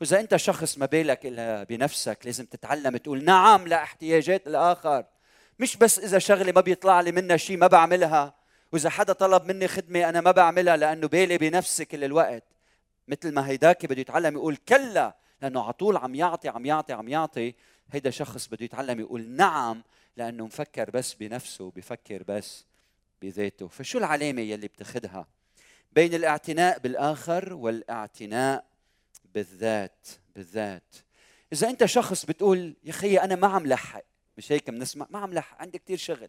وإذا 0.00 0.20
أنت 0.20 0.36
شخص 0.36 0.78
ما 0.78 0.86
بالك 0.86 1.26
إلا 1.26 1.64
بنفسك 1.64 2.18
لازم 2.24 2.46
تتعلم 2.46 2.96
تقول 2.96 3.24
نعم 3.24 3.68
لإحتياجات 3.68 4.46
الآخر. 4.46 5.04
مش 5.58 5.76
بس 5.76 5.98
إذا 5.98 6.18
شغلة 6.18 6.52
ما 6.52 6.60
بيطلع 6.60 7.00
لي 7.00 7.12
منها 7.12 7.36
شيء 7.36 7.56
ما 7.56 7.66
بعملها 7.66 8.34
وإذا 8.72 8.90
حدا 8.90 9.12
طلب 9.12 9.44
مني 9.44 9.68
خدمة 9.68 10.08
أنا 10.08 10.20
ما 10.20 10.30
بعملها 10.30 10.76
لأنه 10.76 11.08
بالي 11.08 11.38
بنفسي 11.38 11.84
كل 11.84 12.04
الوقت 12.04 12.44
مثل 13.08 13.32
ما 13.32 13.48
هيداكي 13.48 13.86
بده 13.86 14.00
يتعلم 14.00 14.34
يقول 14.34 14.56
كلا 14.56 15.16
لأنه 15.42 15.62
على 15.62 15.72
طول 15.72 15.96
عم 15.96 16.14
يعطي 16.14 16.48
عم 16.48 16.66
يعطي 16.66 16.92
عم 16.92 17.08
يعطي. 17.08 17.54
هيدا 17.90 18.10
شخص 18.10 18.48
بده 18.48 18.64
يتعلم 18.64 19.00
يقول 19.00 19.28
نعم 19.28 19.82
لأنه 20.16 20.46
مفكر 20.46 20.90
بس 20.90 21.14
بنفسه 21.14 21.70
بفكر 21.70 22.22
بس 22.22 22.66
بذاته. 23.22 23.68
فشو 23.68 23.98
العلامة 23.98 24.40
يلي 24.42 24.68
بتاخذها 24.68 25.26
بين 25.92 26.14
الاعتناء 26.14 26.78
بالآخر 26.78 27.54
والاعتناء 27.54 28.64
بالذات 29.34 30.08
بالذات. 30.36 30.96
إذا 31.52 31.68
أنت 31.68 31.84
شخص 31.84 32.24
بتقول 32.24 32.76
يا 32.84 32.92
خيي 32.92 33.20
أنا 33.20 33.36
ما 33.36 33.46
عم 33.46 33.66
لحق. 33.66 34.04
مش 34.38 34.52
هيك 34.52 34.70
بنسمع؟ 34.70 35.06
ما 35.10 35.18
عم 35.18 35.34
لحق 35.34 35.60
عندي 35.60 35.78
كثير 35.78 35.96
شغل. 35.96 36.28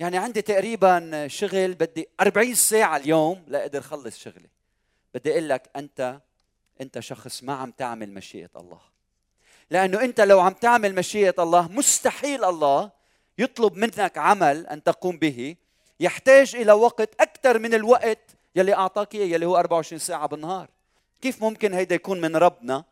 يعني 0.00 0.18
عندي 0.18 0.42
تقريبا 0.42 1.28
شغل 1.28 1.74
بدي 1.74 2.08
40 2.20 2.54
ساعة 2.54 2.96
اليوم 2.96 3.44
لأقدر 3.48 3.80
خلص 3.80 4.18
شغلي. 4.18 4.48
بدي 5.14 5.32
أقول 5.32 5.48
لك 5.48 5.70
أنت 5.76 6.20
أنت 6.80 7.00
شخص 7.00 7.42
ما 7.42 7.54
عم 7.54 7.70
تعمل 7.70 8.14
مشيئة 8.14 8.50
الله. 8.56 8.80
لأنه 9.70 10.04
أنت 10.04 10.20
لو 10.20 10.40
عم 10.40 10.52
تعمل 10.52 10.94
مشيئة 10.94 11.34
الله 11.38 11.68
مستحيل 11.68 12.44
الله 12.44 12.90
يطلب 13.38 13.76
منك 13.76 14.18
عمل 14.18 14.66
أن 14.66 14.82
تقوم 14.82 15.18
به. 15.18 15.56
يحتاج 16.00 16.56
إلى 16.56 16.72
وقت 16.72 17.20
أكثر 17.20 17.58
من 17.58 17.74
الوقت 17.74 18.35
يلي 18.56 18.74
أعطاك 18.74 19.14
إياه 19.14 19.26
يلي 19.26 19.46
هو 19.46 19.56
24 19.56 19.98
ساعة 19.98 20.26
بالنهار. 20.26 20.70
كيف 21.20 21.42
ممكن 21.42 21.74
هيدا 21.74 21.94
يكون 21.94 22.20
من 22.20 22.36
ربنا؟ 22.36 22.84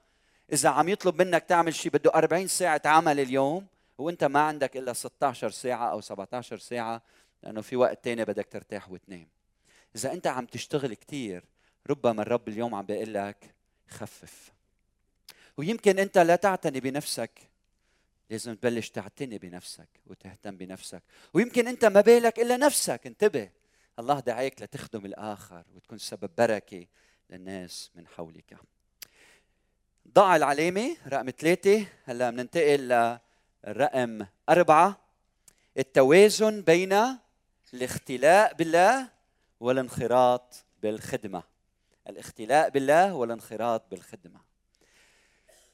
إذا 0.52 0.68
عم 0.68 0.88
يطلب 0.88 1.22
منك 1.22 1.42
تعمل 1.42 1.74
شيء 1.74 1.92
بده 1.92 2.10
40 2.14 2.46
ساعة 2.46 2.82
عمل 2.84 3.20
اليوم 3.20 3.66
وأنت 3.98 4.24
ما 4.24 4.40
عندك 4.40 4.76
إلا 4.76 4.92
16 4.92 5.50
ساعة 5.50 5.90
أو 5.90 6.00
17 6.00 6.58
ساعة 6.58 7.02
لأنه 7.42 7.60
في 7.60 7.76
وقت 7.76 8.04
تاني 8.04 8.24
بدك 8.24 8.48
ترتاح 8.50 8.90
وتنام. 8.90 9.26
إذا 9.96 10.12
أنت 10.12 10.26
عم 10.26 10.46
تشتغل 10.46 10.94
كثير 10.94 11.44
ربما 11.90 12.22
الرب 12.22 12.48
اليوم 12.48 12.74
عم 12.74 12.86
بيقول 12.86 13.14
لك 13.14 13.54
خفف. 13.88 14.52
ويمكن 15.56 15.98
أنت 15.98 16.18
لا 16.18 16.36
تعتني 16.36 16.80
بنفسك. 16.80 17.30
لازم 18.30 18.54
تبلش 18.54 18.90
تعتني 18.90 19.38
بنفسك 19.38 19.88
وتهتم 20.06 20.56
بنفسك. 20.56 21.02
ويمكن 21.34 21.68
أنت 21.68 21.84
ما 21.84 22.00
بالك 22.00 22.40
إلا 22.40 22.56
نفسك. 22.56 23.00
انتبه. 23.06 23.50
الله 23.98 24.20
دعاك 24.20 24.62
لتخدم 24.62 25.06
الآخر 25.06 25.64
وتكون 25.74 25.98
سبب 25.98 26.30
بركة 26.38 26.86
للناس 27.30 27.90
من 27.94 28.06
حولك. 28.06 28.56
ضع 30.08 30.36
العلامة 30.36 30.96
رقم 31.08 31.30
ثلاثة 31.30 31.86
هلا 32.04 32.30
بننتقل 32.30 33.18
لرقم 33.64 34.26
أربعة. 34.48 35.00
التوازن 35.78 36.62
بين 36.62 37.18
الاختلاء 37.74 38.54
بالله 38.54 39.08
والانخراط 39.60 40.64
بالخدمة. 40.82 41.42
الاختلاء 42.08 42.70
بالله 42.70 43.14
والانخراط 43.14 43.90
بالخدمة. 43.90 44.40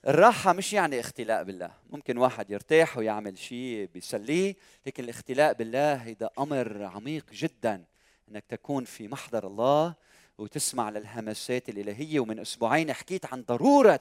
الراحة 0.06 0.52
مش 0.52 0.72
يعني 0.72 1.00
اختلاء 1.00 1.44
بالله. 1.44 1.72
ممكن 1.90 2.18
واحد 2.18 2.50
يرتاح 2.50 2.98
ويعمل 2.98 3.38
شيء 3.38 3.86
بيسليه 3.94 4.56
لكن 4.86 5.04
الاختلاء 5.04 5.52
بالله 5.52 5.94
هيدا 5.94 6.30
أمر 6.38 6.82
عميق 6.82 7.30
جدا. 7.32 7.84
أنك 8.30 8.44
تكون 8.48 8.84
في 8.84 9.08
محضر 9.08 9.46
الله 9.46 9.94
وتسمع 10.38 10.90
للهمسات 10.90 11.68
الإلهية 11.68 12.20
ومن 12.20 12.38
أسبوعين 12.38 12.92
حكيت 12.92 13.26
عن 13.26 13.42
ضرورة 13.42 14.00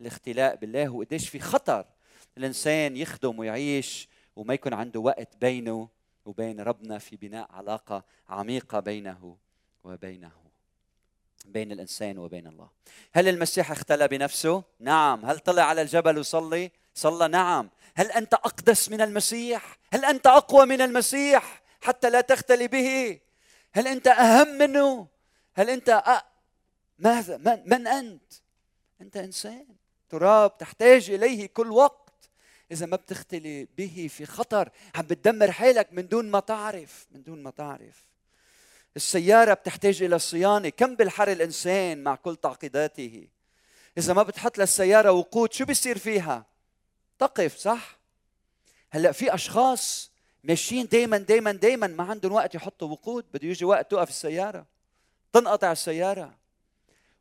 الاختلاء 0.00 0.56
بالله 0.56 0.88
وقديش 0.88 1.28
في 1.28 1.38
خطر 1.38 1.84
الإنسان 2.38 2.96
يخدم 2.96 3.38
ويعيش 3.38 4.08
وما 4.36 4.54
يكون 4.54 4.74
عنده 4.74 5.00
وقت 5.00 5.36
بينه 5.36 5.88
وبين 6.24 6.60
ربنا 6.60 6.98
في 6.98 7.16
بناء 7.16 7.52
علاقة 7.52 8.04
عميقة 8.28 8.80
بينه 8.80 9.36
وبينه 9.84 10.32
بين 11.44 11.72
الإنسان 11.72 12.18
وبين 12.18 12.46
الله. 12.46 12.68
هل 13.12 13.28
المسيح 13.28 13.70
اختلى 13.70 14.08
بنفسه؟ 14.08 14.62
نعم، 14.80 15.24
هل 15.24 15.38
طلع 15.38 15.62
على 15.62 15.82
الجبل 15.82 16.18
وصلي؟ 16.18 16.70
صلى 16.94 17.28
نعم. 17.28 17.70
هل 17.94 18.12
أنت 18.12 18.34
أقدس 18.34 18.88
من 18.88 19.00
المسيح؟ 19.00 19.78
هل 19.92 20.04
أنت 20.04 20.26
أقوى 20.26 20.66
من 20.66 20.80
المسيح 20.80 21.62
حتى 21.80 22.10
لا 22.10 22.20
تختلي 22.20 22.68
به؟ 22.68 23.20
هل 23.72 23.88
أنت 23.88 24.06
أهم 24.06 24.48
منه؟ 24.48 25.06
هل 25.54 25.70
أنت 25.70 25.88
أ... 25.88 26.22
ماذا؟ 26.98 27.36
من, 27.36 27.62
من 27.66 27.86
أنت؟ 27.86 28.32
أنت 29.00 29.16
إنسان 29.16 29.66
تراب 30.08 30.58
تحتاج 30.58 31.10
إليه 31.10 31.46
كل 31.46 31.70
وقت. 31.72 32.00
إذا 32.72 32.86
ما 32.86 32.96
بتختلي 32.96 33.68
به 33.78 34.08
في 34.10 34.26
خطر 34.26 34.70
عم 34.94 35.02
بتدمر 35.02 35.52
حالك 35.52 35.88
من 35.92 36.08
دون 36.08 36.30
ما 36.30 36.40
تعرف 36.40 37.06
من 37.10 37.22
دون 37.22 37.42
ما 37.42 37.50
تعرف 37.50 38.06
السيارة 38.96 39.54
بتحتاج 39.54 40.02
إلى 40.02 40.18
صيانة 40.18 40.68
كم 40.68 40.96
بالحر 40.96 41.32
الإنسان 41.32 42.02
مع 42.02 42.14
كل 42.14 42.36
تعقيداته 42.36 43.28
إذا 43.98 44.12
ما 44.12 44.22
بتحط 44.22 44.58
للسيارة 44.58 45.12
وقود 45.12 45.52
شو 45.52 45.64
بيصير 45.64 45.98
فيها 45.98 46.46
تقف 47.18 47.56
صح 47.56 47.98
هلأ 48.90 49.12
في 49.12 49.34
أشخاص 49.34 50.09
ماشيين 50.44 50.86
دايما 50.86 51.18
دايما 51.18 51.52
دايما. 51.52 51.86
ما 51.86 52.04
عندهم 52.04 52.32
وقت 52.32 52.54
يحطوا 52.54 52.88
وقود 52.88 53.24
بده 53.34 53.48
يجي 53.48 53.64
وقت 53.64 53.90
توقف 53.90 54.08
السيارة. 54.08 54.66
تنقطع 55.32 55.72
السيارة. 55.72 56.34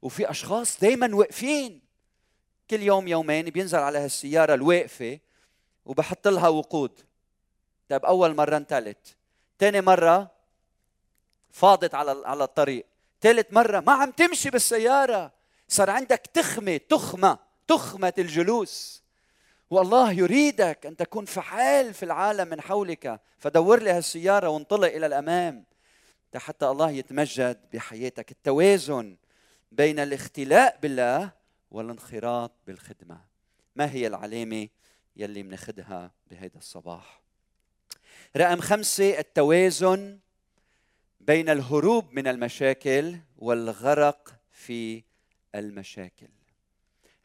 وفي 0.02 0.30
أشخاص 0.30 0.80
دايما 0.80 1.16
واقفين. 1.16 1.82
كل 2.70 2.82
يوم 2.82 3.08
يومين 3.08 3.46
بينزل 3.46 3.80
على 3.80 4.00
هالسيارة 4.00 4.54
الواقفة 4.54 5.20
وبحط 5.86 6.28
لها 6.28 6.48
وقود. 6.48 7.02
طيب 7.90 8.06
أول 8.06 8.36
مرة 8.36 8.58
انتلت 8.58 9.16
ثاني 9.60 9.82
مرة 9.82 10.32
فاضت 11.52 11.96
على 11.96 12.22
على 12.26 12.44
الطريق. 12.44 12.86
ثالث 13.22 13.54
مرة 13.54 13.80
ما 13.80 13.94
عم 13.94 14.12
تمشي 14.12 14.50
بالسيارة. 14.50 15.32
صار 15.68 15.90
عندك 15.90 16.30
تخمة 16.34 16.78
تخمة 16.78 17.40
تخمة 17.68 18.14
الجلوس. 18.18 19.04
والله 19.70 20.12
يريدك 20.12 20.86
أن 20.86 20.96
تكون 20.96 21.26
فعال 21.26 21.94
في 21.94 22.04
العالم 22.04 22.48
من 22.48 22.62
حولك. 22.62 23.22
فدور 23.38 23.82
لي 23.82 23.92
هالسيارة 23.92 24.50
وانطلق 24.50 24.88
إلى 24.88 25.06
الأمام. 25.06 25.66
حتى 26.36 26.66
الله 26.66 26.92
يتمجد 26.92 27.60
بحياتك. 27.74 28.32
التوازن 28.32 29.18
بين 29.72 30.00
الاختلاء 30.00 30.80
بالله 30.82 31.32
والانخراط 31.72 32.52
بالخدمة. 32.68 33.22
ما 33.76 33.92
هي 33.92 34.08
العلامة 34.08 34.68
يلي 35.16 35.44
بناخذها 35.44 36.12
بهذا 36.32 36.58
الصباح؟ 36.58 37.22
رقم 38.38 38.62
خمسة 38.62 39.20
التوازن 39.20 40.20
بين 41.20 41.50
الهروب 41.50 42.14
من 42.14 42.28
المشاكل 42.28 43.18
والغرق 43.38 44.36
في 44.52 45.04
المشاكل. 45.56 46.30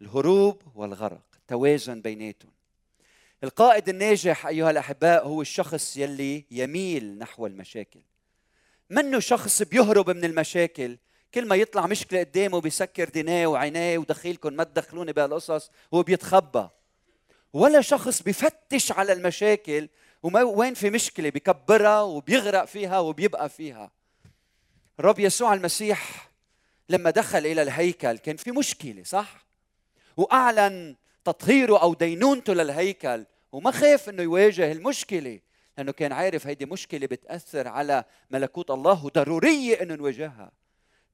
الهروب 0.00 0.62
والغرق. 0.74 1.33
توازن 1.48 2.00
بيناتهم. 2.00 2.52
القائد 3.44 3.88
الناجح 3.88 4.46
أيها 4.46 4.70
الأحباء 4.70 5.26
هو 5.26 5.40
الشخص 5.40 5.96
يلي 5.96 6.44
يميل 6.50 7.18
نحو 7.18 7.46
المشاكل. 7.46 8.00
منه 8.90 9.20
شخص 9.20 9.62
بيهرب 9.62 10.10
من 10.10 10.24
المشاكل. 10.24 10.98
كل 11.34 11.46
ما 11.46 11.56
يطلع 11.56 11.86
مشكلة 11.86 12.20
قدامه 12.20 12.60
بيسكر 12.60 13.08
ديناه 13.08 13.46
وعينيه 13.46 13.98
ودخيلكم 13.98 14.52
ما 14.52 14.64
تدخلوني 14.64 15.12
بهالقصص 15.12 15.70
هو 15.94 16.02
بيتخبى. 16.02 16.68
ولا 17.52 17.80
شخص 17.80 18.22
بفتش 18.22 18.92
على 18.92 19.12
المشاكل 19.12 19.88
وما 20.22 20.42
وين 20.42 20.74
في 20.74 20.90
مشكلة 20.90 21.30
بكبرها 21.30 22.02
وبيغرق 22.02 22.64
فيها 22.64 22.98
وبيبقى 22.98 23.48
فيها. 23.48 23.90
الرب 25.00 25.18
يسوع 25.18 25.54
المسيح 25.54 26.30
لما 26.88 27.10
دخل 27.10 27.38
إلى 27.38 27.62
الهيكل 27.62 28.18
كان 28.18 28.36
في 28.36 28.50
مشكلة 28.50 29.02
صح؟ 29.02 29.46
وأعلن 30.16 30.96
تطهيره 31.24 31.82
أو 31.82 31.94
دينونته 31.94 32.52
للهيكل. 32.54 33.24
وما 33.52 33.70
خاف 33.70 34.08
إنه 34.08 34.22
يواجه 34.22 34.72
المشكلة 34.72 35.40
لأنه 35.78 35.92
كان 35.92 36.12
عارف 36.12 36.46
هيدي 36.46 36.66
مشكلة 36.66 37.06
بتأثر 37.06 37.68
على 37.68 38.04
ملكوت 38.30 38.70
الله 38.70 39.04
وضرورية 39.04 39.82
إنه 39.82 39.94
نواجهها. 39.94 40.52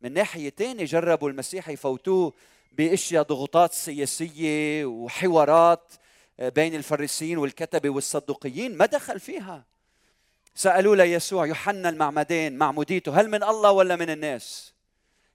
من 0.01 0.13
ناحية 0.13 0.51
ثانية 0.51 0.85
جربوا 0.85 1.31
المسيح 1.31 1.69
يفوتوه 1.69 2.33
بأشياء 2.73 3.23
ضغوطات 3.23 3.73
سياسية 3.73 4.85
وحوارات 4.85 5.93
بين 6.39 6.75
الفريسيين 6.75 7.39
والكتبة 7.39 7.91
والصدوقيين 7.91 8.77
ما 8.77 8.87
دخل 8.87 9.21
فيها. 9.21 9.65
سألوا 10.55 10.97
ليسوع 10.97 11.47
يوحنا 11.47 11.89
المعمدين 11.89 12.57
معموديته 12.57 13.21
هل 13.21 13.31
من 13.31 13.43
الله 13.43 13.71
ولا 13.71 13.97
من 13.97 14.11
الناس؟ 14.11 14.75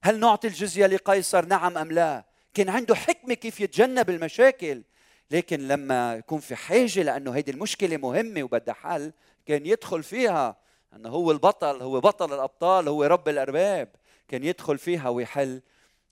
هل 0.04 0.20
نعطي 0.20 0.48
الجزية 0.48 0.86
لقيصر؟ 0.86 1.46
نعم 1.46 1.78
أم 1.78 1.92
لا؟ 1.92 2.24
كان 2.56 2.70
عنده 2.70 2.96
حكمة 2.96 3.34
كيف 3.34 3.60
يتجنب 3.60 4.10
المشاكل. 4.10 4.84
لكن 5.32 5.68
لما 5.68 6.16
يكون 6.16 6.40
في 6.40 6.56
حاجة 6.56 7.04
لأنه 7.04 7.32
هيدي 7.32 7.52
المشكلة 7.52 7.98
مهمة 7.98 8.44
وبدها 8.44 8.74
حل 8.74 9.14
كان 9.46 9.66
يدخل 9.66 10.04
فيها 10.04 10.58
إنه 10.96 11.10
هو 11.10 11.32
البطل 11.32 11.82
هو 11.82 12.00
بطل 12.00 12.34
الأبطال 12.34 12.88
هو 12.88 13.04
رب 13.04 13.30
الأرباب 13.30 13.90
كان 14.28 14.44
يدخل 14.44 14.78
فيها 14.78 15.10
ويحل 15.10 15.62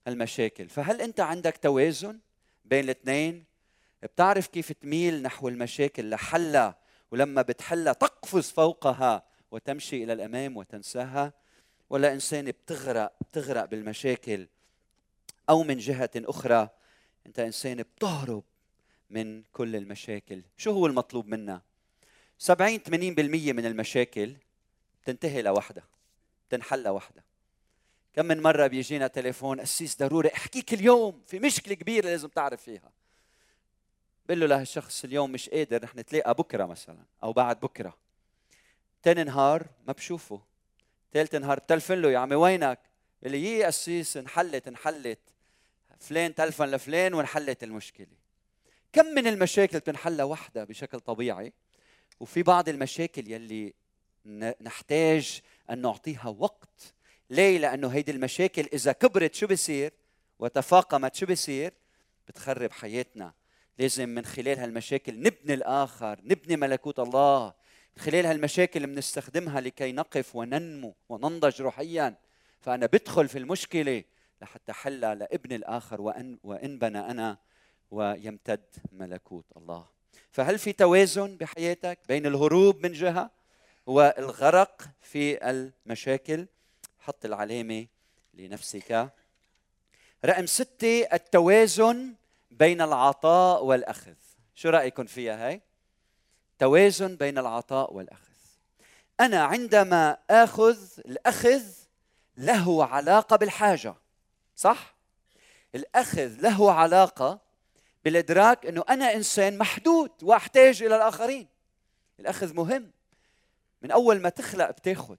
المشاكل. 0.08 0.70
فهل 0.70 1.02
أنت 1.02 1.20
عندك 1.20 1.58
توازن 1.58 2.20
بين 2.66 2.84
الاثنين؟ 2.84 3.44
بتعرف 4.04 4.48
كيف 4.48 4.72
تميل 4.72 5.22
نحو 5.22 5.48
المشاكل 5.48 6.10
لحلها 6.10 6.76
ولما 7.12 7.42
بتحلها 7.42 7.94
تقفز 7.94 8.52
فوقها 8.52 9.24
وتمشي 9.52 10.04
إلى 10.04 10.14
الأمام 10.14 10.58
وتنساها؟ 10.58 11.34
ولا 11.90 12.14
إنسان 12.14 12.46
بتغرق 12.46 13.14
بتغرق 13.22 13.66
بالمشاكل 13.66 14.48
أو 15.50 15.64
من 15.64 15.78
جهة 15.78 16.12
أخرى 16.16 16.70
أنت 17.26 17.40
إنسان 17.40 17.78
بتهرب 17.78 18.44
من 19.10 19.44
كل 19.44 19.76
المشاكل. 19.76 20.42
شو 20.58 20.72
هو 20.72 20.88
المطلوب 20.88 21.28
منا؟ 21.28 21.62
70 22.38 22.80
80% 22.80 22.90
من 23.54 23.66
المشاكل 23.66 24.36
تنتهي 25.06 25.42
لوحدها 25.42 25.88
تنحل 26.50 26.84
لوحدها 26.84 27.24
كم 28.14 28.26
من 28.26 28.42
مرة 28.42 28.68
بيجينا 28.68 29.08
تليفون 29.08 29.62
قسيس 29.62 30.00
ضروري 30.00 30.30
احكيك 30.34 30.74
اليوم 30.74 31.22
في 31.28 31.40
مشكلة 31.40 31.74
كبيرة 31.74 32.06
لازم 32.06 32.28
تعرف 32.28 32.62
فيها. 32.62 32.92
بقول 34.26 34.40
له 34.40 34.46
لهالشخص 34.46 35.04
اليوم 35.04 35.32
مش 35.32 35.50
قادر 35.50 35.84
رح 35.84 35.96
نتلاقى 35.96 36.34
بكرة 36.34 36.66
مثلا 36.66 37.04
أو 37.24 37.34
بعد 37.34 37.60
بكرة. 37.60 37.98
تاني 39.04 39.24
نهار 39.24 39.68
ما 39.88 39.94
بشوفه. 39.94 40.42
ثالث 41.14 41.36
نهار 41.36 41.60
بتلفن 41.60 42.02
له 42.02 42.12
يا 42.12 42.18
عمي 42.18 42.36
وينك؟ 42.36 42.80
اللي 43.24 43.44
يي 43.44 43.64
قسيس 43.64 44.18
انحلت 44.18 44.68
انحلت. 44.68 45.20
فلان 46.04 46.36
تلفن 46.36 46.66
لفلان 46.66 47.14
وانحلت 47.14 47.64
المشكلة. 47.64 48.08
كم 48.94 49.06
من 49.06 49.28
المشاكل 49.28 49.80
بتنحل 49.80 50.22
وحدها 50.22 50.64
بشكل 50.64 51.00
طبيعي 51.00 51.54
وفي 52.20 52.44
بعض 52.44 52.70
المشاكل 52.70 53.32
يلي 53.32 53.74
نحتاج 54.62 55.42
أن 55.70 55.82
نعطيها 55.82 56.36
وقت. 56.40 56.94
ليه؟ 57.30 57.58
لأنه 57.58 57.88
هيدي 57.88 58.12
المشاكل 58.12 58.70
إذا 58.74 58.92
كبرت 58.92 59.36
شو 59.36 59.48
بصير؟ 59.48 59.94
وتفاقمت 60.40 61.16
شو 61.16 61.26
بصير؟ 61.26 61.74
بتخرب 62.28 62.72
حياتنا. 62.72 63.34
لازم 63.80 64.10
من 64.10 64.26
خلال 64.26 64.60
هالمشاكل 64.60 65.20
نبني 65.20 65.54
الآخر 65.54 66.20
نبني 66.24 66.56
ملكوت 66.56 67.00
الله. 67.00 67.54
من 67.98 68.04
خلال 68.04 68.26
هالمشاكل 68.26 68.88
بنستخدمها 68.88 69.62
لكي 69.62 69.92
نقف 69.92 70.36
وننمو 70.36 70.96
وننضج 71.10 71.62
روحيا. 71.62 72.16
فأنا 72.62 72.86
بدخل 72.86 73.28
في 73.28 73.38
المشكلة 73.38 74.04
لحتى 74.44 74.74
حلها 74.74 75.16
لابن 75.16 75.56
الآخر 75.56 76.02
وإن 76.02 76.38
وإن 76.44 76.80
بنى 76.80 77.00
أنا 77.00 77.38
ويمتد 77.92 78.66
ملكوت 78.92 79.46
الله. 79.58 79.86
فهل 80.32 80.60
في 80.60 80.74
توازن 80.74 81.38
بحياتك 81.38 82.00
بين 82.08 82.26
الهروب 82.26 82.86
من 82.86 82.92
جهة 82.92 83.32
والغرق 83.86 84.82
في 85.02 85.50
المشاكل؟ 85.50 86.48
حط 87.00 87.26
العلامة 87.26 87.88
لنفسك. 88.34 89.10
رقم 90.26 90.46
ستة 90.46 91.08
التوازن 91.14 92.16
بين 92.52 92.82
العطاء 92.82 93.66
والأخذ. 93.66 94.14
شو 94.56 94.70
رأيكم 94.70 95.06
فيها 95.06 95.48
هاي؟ 95.48 95.62
توازن 96.60 97.16
بين 97.16 97.38
العطاء 97.38 97.94
والأخذ. 97.94 98.34
أنا 99.20 99.44
عندما 99.44 100.18
آخذ 100.30 100.80
الأخذ 101.06 101.64
له 102.38 102.86
علاقة 102.86 103.36
بالحاجة. 103.36 103.96
صح؟ 104.56 104.96
الأخذ 105.76 106.42
له 106.42 106.72
علاقة 106.72 107.40
بالإدراك 108.06 108.66
أنه 108.66 108.84
أنا 108.90 109.14
إنسان 109.14 109.58
محدود 109.58 110.12
وأحتاج 110.22 110.84
إلى 110.84 110.96
الآخرين. 110.96 111.48
الأخذ 112.20 112.54
مهم. 112.54 112.92
من 113.82 113.92
أول 113.92 114.22
ما 114.22 114.30
تخلق 114.30 114.70
بتاخذ 114.72 115.18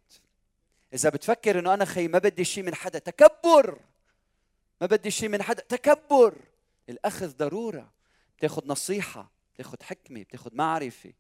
إذا 0.95 1.09
بتفكر 1.09 1.59
أنه 1.59 1.75
أنا 1.75 1.85
خي 1.85 2.09
ما 2.09 2.19
بدي 2.19 2.45
شيء 2.45 2.65
من 2.65 2.75
حدا 2.75 2.99
تكبر! 2.99 3.79
ما 4.81 4.87
بدي 4.87 5.11
شيء 5.11 5.29
من 5.29 5.43
حدا 5.43 5.63
تكبر! 5.69 6.35
الأخذ 6.89 7.37
ضرورة. 7.37 7.93
بتاخذ 8.39 8.67
نصيحة 8.67 9.31
بتاخذ 9.55 9.83
حكمة 9.83 10.23
بتاخذ 10.23 10.51
معرفة 10.55 11.13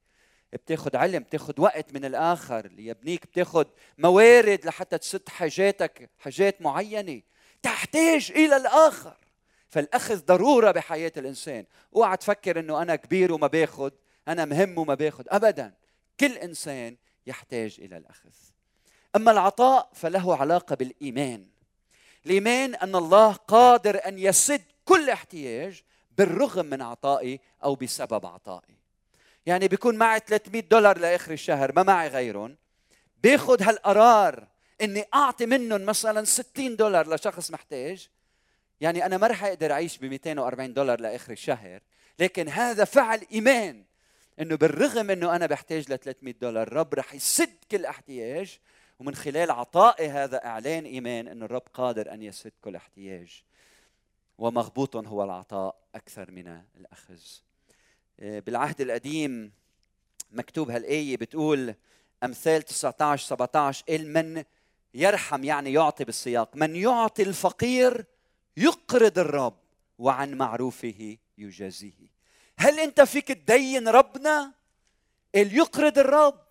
بتاخذ 0.53 0.96
علم 0.96 1.22
بتاخذ 1.22 1.61
وقت 1.61 1.94
من 1.94 2.05
الآخر 2.05 2.66
ليبنيك 2.66 3.27
بتاخذ 3.27 3.64
موارد 3.98 4.66
لحتى 4.66 4.98
تسد 4.98 5.29
حاجاتك 5.29 6.11
حاجات 6.18 6.62
معينة. 6.62 7.22
تحتاج 7.64 8.33
إلى 8.37 8.57
الآخر. 8.57 9.16
فالأخذ 9.68 10.24
ضرورة 10.24 10.70
بحياة 10.70 11.12
الإنسان. 11.16 11.64
أوعى 11.96 12.16
تفكر 12.16 12.61
إنه 12.61 12.83
أنا 12.83 12.96
كبير 12.96 13.33
وما 13.33 13.46
باخذ 13.46 13.90
أنا 14.29 14.44
مهم 14.44 14.79
وما 14.79 14.94
باخذ 14.94 15.24
ابدا 15.29 15.74
كل 16.20 16.33
إنسان 16.33 16.96
يحتاج 17.27 17.77
إلى 17.79 17.96
الأخذ. 17.96 18.31
أما 19.16 19.31
العطاء 19.31 19.90
فله 19.94 20.37
علاقة 20.37 20.77
بالإيمان. 20.77 21.46
الإيمان 22.27 22.74
أن 22.74 22.96
الله 22.96 23.33
قادر 23.33 24.00
أن 24.09 24.18
يسد 24.18 24.64
كل 24.85 25.11
احتياج 25.11 25.83
بالرغم 26.18 26.66
من 26.66 26.83
عطائي 26.83 27.40
أو 27.64 27.74
بسبب 27.74 28.27
عطائي. 28.27 28.79
يعني 29.46 29.68
بيكون 29.68 29.96
معي 29.96 30.20
300 30.27 30.61
دولار 30.61 30.98
لآخر 30.98 31.33
الشهر 31.33 31.72
ما 31.72 31.83
معي 31.83 32.09
غيرهم. 32.09 32.57
باخذ 33.22 33.62
هالقرار. 33.62 34.54
إني 34.81 35.05
أعطي 35.15 35.47
منهم 35.47 35.85
مثلا 35.85 36.25
60 36.25 36.77
دولار 36.77 37.15
لشخص 37.15 37.51
محتاج 37.51 38.09
يعني 38.81 39.07
أنا 39.07 39.17
ما 39.17 39.27
رح 39.27 39.45
أقدر 39.45 39.73
أعيش 39.73 39.99
ب 39.99 40.05
240 40.05 40.75
دولار 40.75 41.01
لآخر 41.01 41.33
الشهر. 41.33 41.81
لكن 42.19 42.49
هذا 42.49 42.85
فعل 42.85 43.27
إيمان 43.33 43.85
إنه 44.41 44.57
بالرغم 44.57 45.11
إنه 45.11 45.37
أنا 45.37 45.47
بحتاج 45.47 45.93
ل 45.93 45.99
300 45.99 46.35
دولار 46.41 46.67
الرب 46.67 46.95
رح 46.95 47.15
يسد 47.15 47.57
كل 47.71 47.87
احتياج. 47.87 48.59
ومن 48.99 49.15
خلال 49.15 49.51
عطائي 49.51 50.09
هذا 50.09 50.45
إعلان 50.45 50.85
إيمان 50.85 51.29
ان 51.29 51.43
الرب 51.43 51.63
قادر 51.75 52.13
أن 52.13 52.23
يسد 52.23 52.53
كل 52.61 52.77
احتياج. 52.77 53.43
ومغبوط 54.39 54.97
هو 54.97 55.25
العطاء 55.25 55.77
أكثر 55.95 56.31
من 56.31 56.61
الأخذ. 56.77 57.21
آه، 58.21 58.39
بالعهد 58.41 58.81
القديم 58.81 59.53
مكتوب 60.33 60.71
هالآية 60.71 61.17
بتقول 61.17 61.75
أمثال 62.25 62.63
19 62.63 63.27
17 63.27 63.85
قال 63.89 64.13
من 64.13 64.45
يرحم 64.95 65.45
يعني 65.45 65.73
يعطي 65.73 66.05
بالسياق. 66.05 66.57
من 66.57 66.77
يعطي 66.77 67.23
الفقير 67.23 68.05
يقرض 68.57 69.19
الرب 69.19 69.59
وعن 69.99 70.35
معروفه 70.35 71.17
يجازيه. 71.39 72.15
هل 72.59 72.81
انت 72.81 73.01
فيك 73.01 73.29
تدين 73.29 73.89
ربنا 73.89 74.53
قال 75.35 75.57
يقرض 75.57 75.99
الرب؟ 75.99 76.45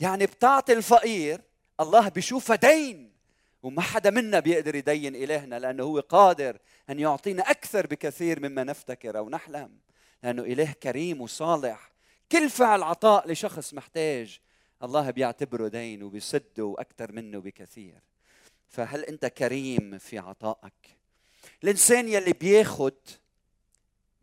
يعني 0.00 0.26
بتعطي 0.26 0.72
الفقير 0.72 1.40
الله 1.80 2.08
بيشوفها 2.08 2.56
دين 2.56 3.12
وما 3.62 3.82
حدا 3.82 4.10
منا 4.10 4.40
بيقدر 4.40 4.74
يدين 4.74 5.16
إلهنا 5.16 5.58
لأنه 5.58 5.82
هو 5.82 6.00
قادر 6.00 6.58
أن 6.90 6.98
يعطينا 6.98 7.50
أكثر 7.50 7.86
بكثير 7.86 8.40
مما 8.40 8.64
نفتكر 8.64 9.18
أو 9.18 9.30
نحلم. 9.30 9.78
لأنه 10.22 10.42
إله 10.42 10.72
كريم 10.72 11.20
وصالح. 11.20 11.92
كل 12.32 12.50
فعل 12.50 12.82
عطاء 12.82 13.30
لشخص 13.32 13.74
محتاج 13.74 14.40
الله 14.82 15.10
بيعتبره 15.10 15.68
دين 15.68 16.02
وبيسده 16.02 16.74
أكثر 16.78 17.12
منه 17.12 17.38
بكثير. 17.38 18.00
فهل 18.68 19.04
أنت 19.04 19.26
كريم 19.26 19.98
في 19.98 20.18
عطائك؟ 20.18 20.98
الإنسان 21.64 22.08
يلي 22.08 22.32
بياخد 22.32 22.94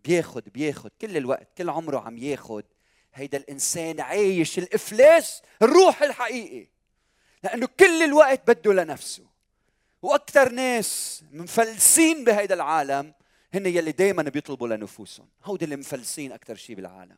بياخد 0.05 0.43
بياخد 0.53 0.91
كل 1.01 1.17
الوقت 1.17 1.57
كل 1.57 1.69
عمره 1.69 1.99
عم 1.99 2.17
ياخد 2.17 2.63
هيدا 3.13 3.37
الإنسان 3.37 3.99
عايش 3.99 4.57
الإفلاس 4.57 5.41
الروح 5.61 6.03
الحقيقي. 6.03 6.67
لأنه 7.43 7.67
كل 7.79 8.03
الوقت 8.03 8.51
بده 8.51 8.73
لنفسه. 8.73 9.25
وأكثر 10.01 10.51
ناس 10.51 11.23
مفلسين 11.31 12.23
بهيدا 12.23 12.55
العالم 12.55 13.13
هن 13.53 13.65
يلي 13.65 13.91
دائما 13.91 14.23
بيطلبوا 14.23 14.67
لنفوسهم. 14.67 15.27
هودي 15.43 15.65
اللي 15.65 15.75
مفلسين 15.75 16.31
أكثر 16.31 16.55
شيء 16.55 16.75
بالعالم. 16.75 17.17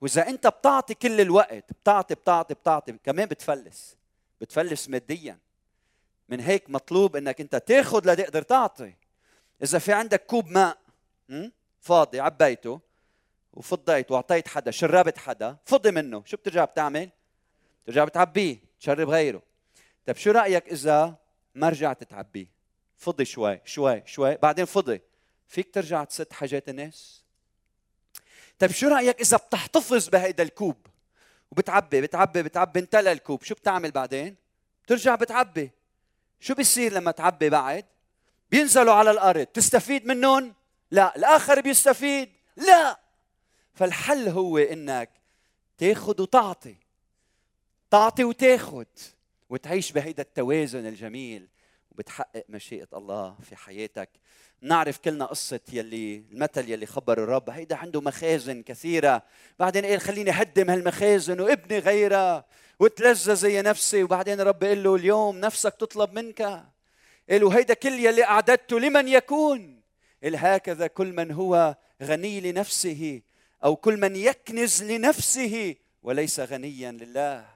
وإذا 0.00 0.28
أنت 0.28 0.46
بتعطي 0.46 0.94
كل 0.94 1.20
الوقت 1.20 1.72
بتعطي 1.72 2.14
بتعطي 2.14 2.54
بتعطي 2.54 2.92
كمان 2.92 3.26
بتفلس 3.26 3.96
بتفلس 4.40 4.88
ماديا. 4.88 5.38
من 6.28 6.40
هيك 6.40 6.70
مطلوب 6.70 7.16
إنك 7.16 7.40
أنت 7.40 7.56
تاخذ 7.56 8.12
لتقدر 8.12 8.42
تعطي. 8.42 8.94
إذا 9.62 9.78
في 9.78 9.92
عندك 9.92 10.26
كوب 10.26 10.48
ماء 10.48 10.78
فاضي 11.80 12.20
عبيته 12.20 12.80
وفضيته 13.52 14.12
وأعطيت 14.12 14.48
حدا 14.48 14.70
شربت 14.70 15.18
حدا 15.18 15.56
فضي 15.64 15.90
منه. 15.90 16.22
شو 16.26 16.36
بترجع 16.36 16.64
بتعمل؟ 16.64 17.10
بترجع 17.84 18.04
بتعبيه 18.04 18.58
تشرب 18.80 19.08
غيره. 19.08 19.42
طيب 20.06 20.16
شو 20.16 20.30
رأيك 20.30 20.68
إذا 20.68 21.16
ما 21.54 21.68
رجعت 21.68 22.04
تعبيه؟ 22.04 22.46
فضي 22.96 23.24
شوي 23.24 23.60
شوي 23.64 24.02
شوي 24.06 24.36
بعدين 24.36 24.64
فضي. 24.64 25.00
فيك 25.46 25.74
ترجع 25.74 26.04
تسد 26.04 26.32
حاجات 26.32 26.68
الناس؟ 26.68 27.24
طيب 28.58 28.70
شو 28.70 28.88
رأيك 28.88 29.20
إذا 29.20 29.36
بتحتفظ 29.36 30.08
بهيدا 30.08 30.42
الكوب؟ 30.42 30.86
وبتعبي 31.50 32.00
بتعبي 32.00 32.42
بتعبي 32.42 32.80
امتلى 32.80 33.12
الكوب 33.12 33.42
شو 33.42 33.54
بتعمل 33.54 33.90
بعدين؟ 33.90 34.36
بترجع 34.84 35.14
بتعبي. 35.14 35.70
شو 36.40 36.54
بيصير 36.54 36.92
لما 36.92 37.10
تعبي 37.10 37.50
بعد؟ 37.50 37.84
بينزلوا 38.50 38.94
على 38.94 39.10
الأرض. 39.10 39.46
تستفيد 39.46 40.06
منهم؟ 40.06 40.54
لا. 40.90 41.16
الآخر 41.16 41.60
بيستفيد؟ 41.60 42.32
لا. 42.56 43.00
فالحل 43.74 44.28
هو 44.28 44.58
إنك 44.58 45.10
تاخذ 45.78 46.22
وتعطي. 46.22 46.76
تعطي 47.90 48.24
وتاخذ 48.24 48.84
وتعيش 49.50 49.92
بهيدا 49.92 50.22
التوازن 50.22 50.86
الجميل. 50.86 51.48
وبتحقق 51.98 52.44
مشيئة 52.48 52.88
الله 52.94 53.36
في 53.42 53.56
حياتك. 53.56 54.10
نعرف 54.60 54.98
كلنا 54.98 55.24
قصة 55.24 55.60
يلي 55.72 56.24
المثل 56.32 56.70
يلي 56.70 56.86
خبر 56.86 57.22
الرب 57.22 57.50
هيدا 57.50 57.76
عنده 57.76 58.00
مخازن 58.00 58.62
كثيرة. 58.62 59.22
بعدين 59.58 59.84
قال 59.84 60.00
خليني 60.00 60.30
هدم 60.30 60.70
هالمخازن 60.70 61.40
وابني 61.40 61.78
غيرها 61.78 62.44
وتلذذ 62.80 63.34
زي 63.34 63.62
نفسي. 63.62 64.02
وبعدين 64.02 64.40
الرب 64.40 64.64
قال 64.64 64.82
له 64.82 64.94
اليوم 64.94 65.40
نفسك 65.40 65.74
تطلب 65.74 66.12
منك. 66.12 66.42
قال 67.30 67.44
وهيدا 67.44 67.74
كل 67.74 67.92
يلي 67.92 68.24
أعددته 68.24 68.80
لمن 68.80 69.08
يكون؟ 69.08 69.80
قال 70.22 70.36
هكذا 70.36 70.86
كل 70.86 71.12
من 71.12 71.30
هو 71.30 71.76
غني 72.02 72.40
لنفسه 72.40 73.22
أو 73.64 73.76
كل 73.76 74.00
من 74.00 74.16
يكنز 74.16 74.82
لنفسه 74.82 75.76
وليس 76.02 76.40
غنيا 76.40 76.92
لله. 76.92 77.46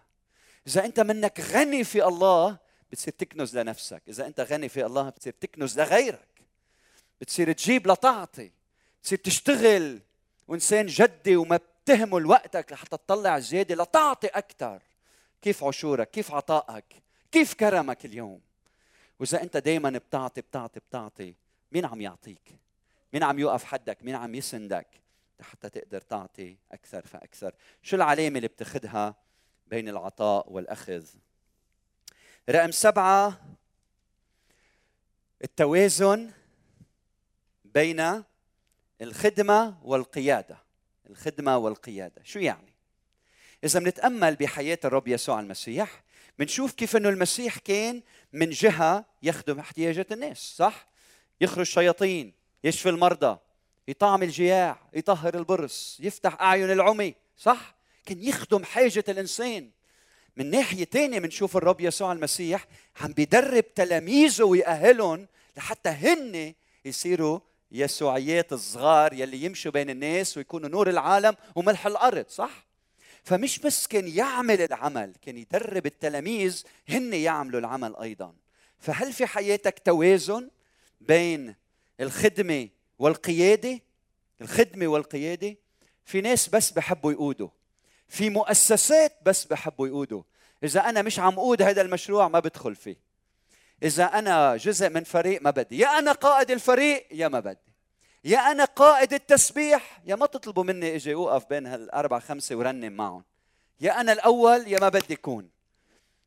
إذا 0.67 0.85
أنت 0.85 1.01
منك 1.01 1.41
غني 1.41 1.85
في 1.85 2.05
الله 2.05 2.72
بتصير 2.93 3.15
تكنز 3.15 3.59
لنفسك، 3.59 4.03
إذا 4.09 4.27
أنت 4.27 4.41
غني 4.41 4.69
في 4.69 4.87
الله 4.87 5.09
بتصير 5.09 5.33
تكنز 5.41 5.81
لغيرك. 5.81 6.29
بتصير 7.21 7.53
تجيب 7.53 7.91
لتعطي، 7.91 8.51
بتصير 9.01 9.19
تشتغل 9.19 10.01
وإنسان 10.49 10.87
جدي 10.87 11.37
وما 11.37 11.61
بتهمل 11.85 12.27
وقتك 12.27 12.73
لحتى 12.73 12.97
تطلع 12.97 13.39
زيادة 13.39 13.75
لتعطي 13.75 14.27
أكثر. 14.27 14.83
كيف 15.43 15.65
عشورك؟ 15.65 16.11
كيف 16.11 16.33
عطائك؟ 16.33 17.03
كيف 17.33 17.55
كرمك 17.55 18.05
اليوم؟ 18.05 18.41
وإذا 19.21 19.43
أنت 19.43 19.57
دائما 19.57 19.91
بتعطي 19.91 20.41
بتعطي 20.41 20.81
بتعطي 20.81 21.35
مين 21.73 21.85
عم 21.85 22.01
يعطيك 22.01 22.59
مين 23.13 23.23
عم 23.23 23.39
يوقف 23.39 23.65
حدك 23.65 23.99
مين 24.03 24.15
عم 24.15 24.35
يسندك 24.35 24.87
حتى 25.41 25.71
تقدر 25.71 26.01
تعطي 26.01 26.57
أكثر 26.73 27.07
فأكثر 27.07 27.55
شو 27.83 27.97
العلامة 27.97 28.37
اللي 28.37 28.49
بتاخذها 28.49 29.15
بين 29.67 29.89
العطاء 29.89 30.53
والأخذ 30.53 31.07
رقم 32.51 32.71
سبعة 32.71 33.41
التوازن 35.45 36.31
بين 37.65 38.23
الخدمة 39.03 39.79
والقيادة. 39.83 40.59
الخدمة 41.11 41.57
والقيادة. 41.57 42.23
شو 42.25 42.39
يعني؟ 42.39 42.73
إذا 43.65 43.81
بنتأمل 43.81 44.37
بحياة 44.37 44.79
الرب 44.85 45.09
يسوع 45.09 45.41
المسيح 45.41 46.05
بنشوف 46.39 46.73
كيف 46.73 46.97
إنه 46.97 47.09
المسيح 47.09 47.59
كان 47.59 48.03
من 48.33 48.51
جهة 48.51 49.05
يخدم 49.23 49.59
احتياجات 49.59 50.13
الناس 50.13 50.57
صح؟ 50.57 50.89
يخرج 51.41 51.67
شياطين 51.67 52.35
يشفي 52.65 52.89
المرضى 52.89 53.39
يطعم 53.89 54.23
الجياع 54.23 54.89
يطهر 54.93 55.35
البرص 55.35 55.99
يفتح 56.01 56.41
أعين 56.41 56.71
العمي 56.71 57.15
صح؟ 57.37 57.75
كان 58.07 58.23
يخدم 58.23 58.65
حاجة 58.65 59.05
الإنسان. 59.09 59.71
من 60.37 60.51
ناحية 60.51 60.85
ثانية 60.85 61.19
بنشوف 61.19 61.57
الرب 61.57 61.81
يسوع 61.81 62.13
المسيح 62.13 62.67
عم 63.01 63.13
بيدرب 63.13 63.75
تلاميذه 63.75 64.43
ويأهلهم 64.43 65.27
لحتى 65.57 65.89
هن 65.89 66.55
يصيروا 66.85 67.41
يسوعيات 67.73 68.53
الصغار 68.53 69.13
يلي 69.13 69.45
يمشوا 69.45 69.73
بين 69.73 69.91
الناس 69.91 70.37
ويكونوا 70.37 70.69
نور 70.69 70.91
العالم 70.91 71.37
وملح 71.55 71.87
الأرض 71.87 72.25
صح؟ 72.29 72.67
فمش 73.25 73.59
بس 73.59 73.87
كان 73.87 74.09
يعمل 74.09 74.61
العمل 74.61 75.15
كان 75.23 75.39
يدرب 75.39 75.87
التلاميذ 75.87 76.63
هن 76.89 77.15
يعملوا 77.15 77.61
العمل 77.61 77.97
أيضا. 77.97 78.35
فهل 78.79 79.13
في 79.13 79.27
حياتك 79.27 79.79
توازن 79.85 80.51
بين 81.01 81.55
الخدمة 82.01 82.69
والقيادة؟ 82.99 83.81
الخدمة 84.41 84.87
والقيادة؟ 84.87 85.57
في 86.05 86.21
ناس 86.21 86.49
بس 86.49 86.71
بحبوا 86.71 87.13
يقودوا. 87.13 87.49
في 88.13 88.31
مؤسسات 88.31 89.19
بس 89.23 89.45
بحبوا 89.45 89.87
يقودوا. 89.87 90.23
إذا 90.65 90.81
أنا 90.81 91.03
مش 91.03 91.19
عم 91.19 91.35
قود 91.35 91.63
هذا 91.63 91.83
المشروع 91.83 92.29
ما 92.29 92.41
بدخل 92.41 92.75
فيه. 92.75 92.97
إذا 93.83 94.05
أنا 94.05 94.57
جزء 94.57 94.89
من 94.89 95.05
فريق 95.05 95.43
ما 95.43 95.51
بدي. 95.51 95.79
يا 95.79 95.99
أنا 95.99 96.13
قائد 96.13 96.51
الفريق 96.51 97.07
يا 97.13 97.29
ما 97.29 97.41
بدي. 97.41 97.73
يا 98.25 98.39
أنا 98.39 98.65
قائد 98.65 99.13
التسبيح 99.13 100.01
يا 100.05 100.15
ما 100.15 100.27
تطلبوا 100.27 100.65
مني 100.65 100.97
إجي 100.97 101.15
أوقف 101.15 101.45
بين 101.51 101.67
هالأربع 101.67 102.19
خمسة 102.19 102.57
ورنم 102.57 102.93
معهم. 102.93 103.25
يا 103.81 104.01
أنا 104.01 104.13
الأول 104.13 104.69
يا 104.69 104.79
ما 104.79 104.89
بدي 104.89 105.15
اكون 105.15 105.49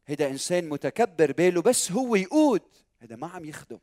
هيدا 0.08 0.28
إنسان 0.28 0.69
متكبر 0.69 1.32
باله 1.32 1.62
بس 1.62 1.91
هو 1.91 2.15
يقود. 2.15 2.62
هذا 3.00 3.15
ما 3.15 3.28
عم 3.28 3.45
يخدم. 3.45 3.80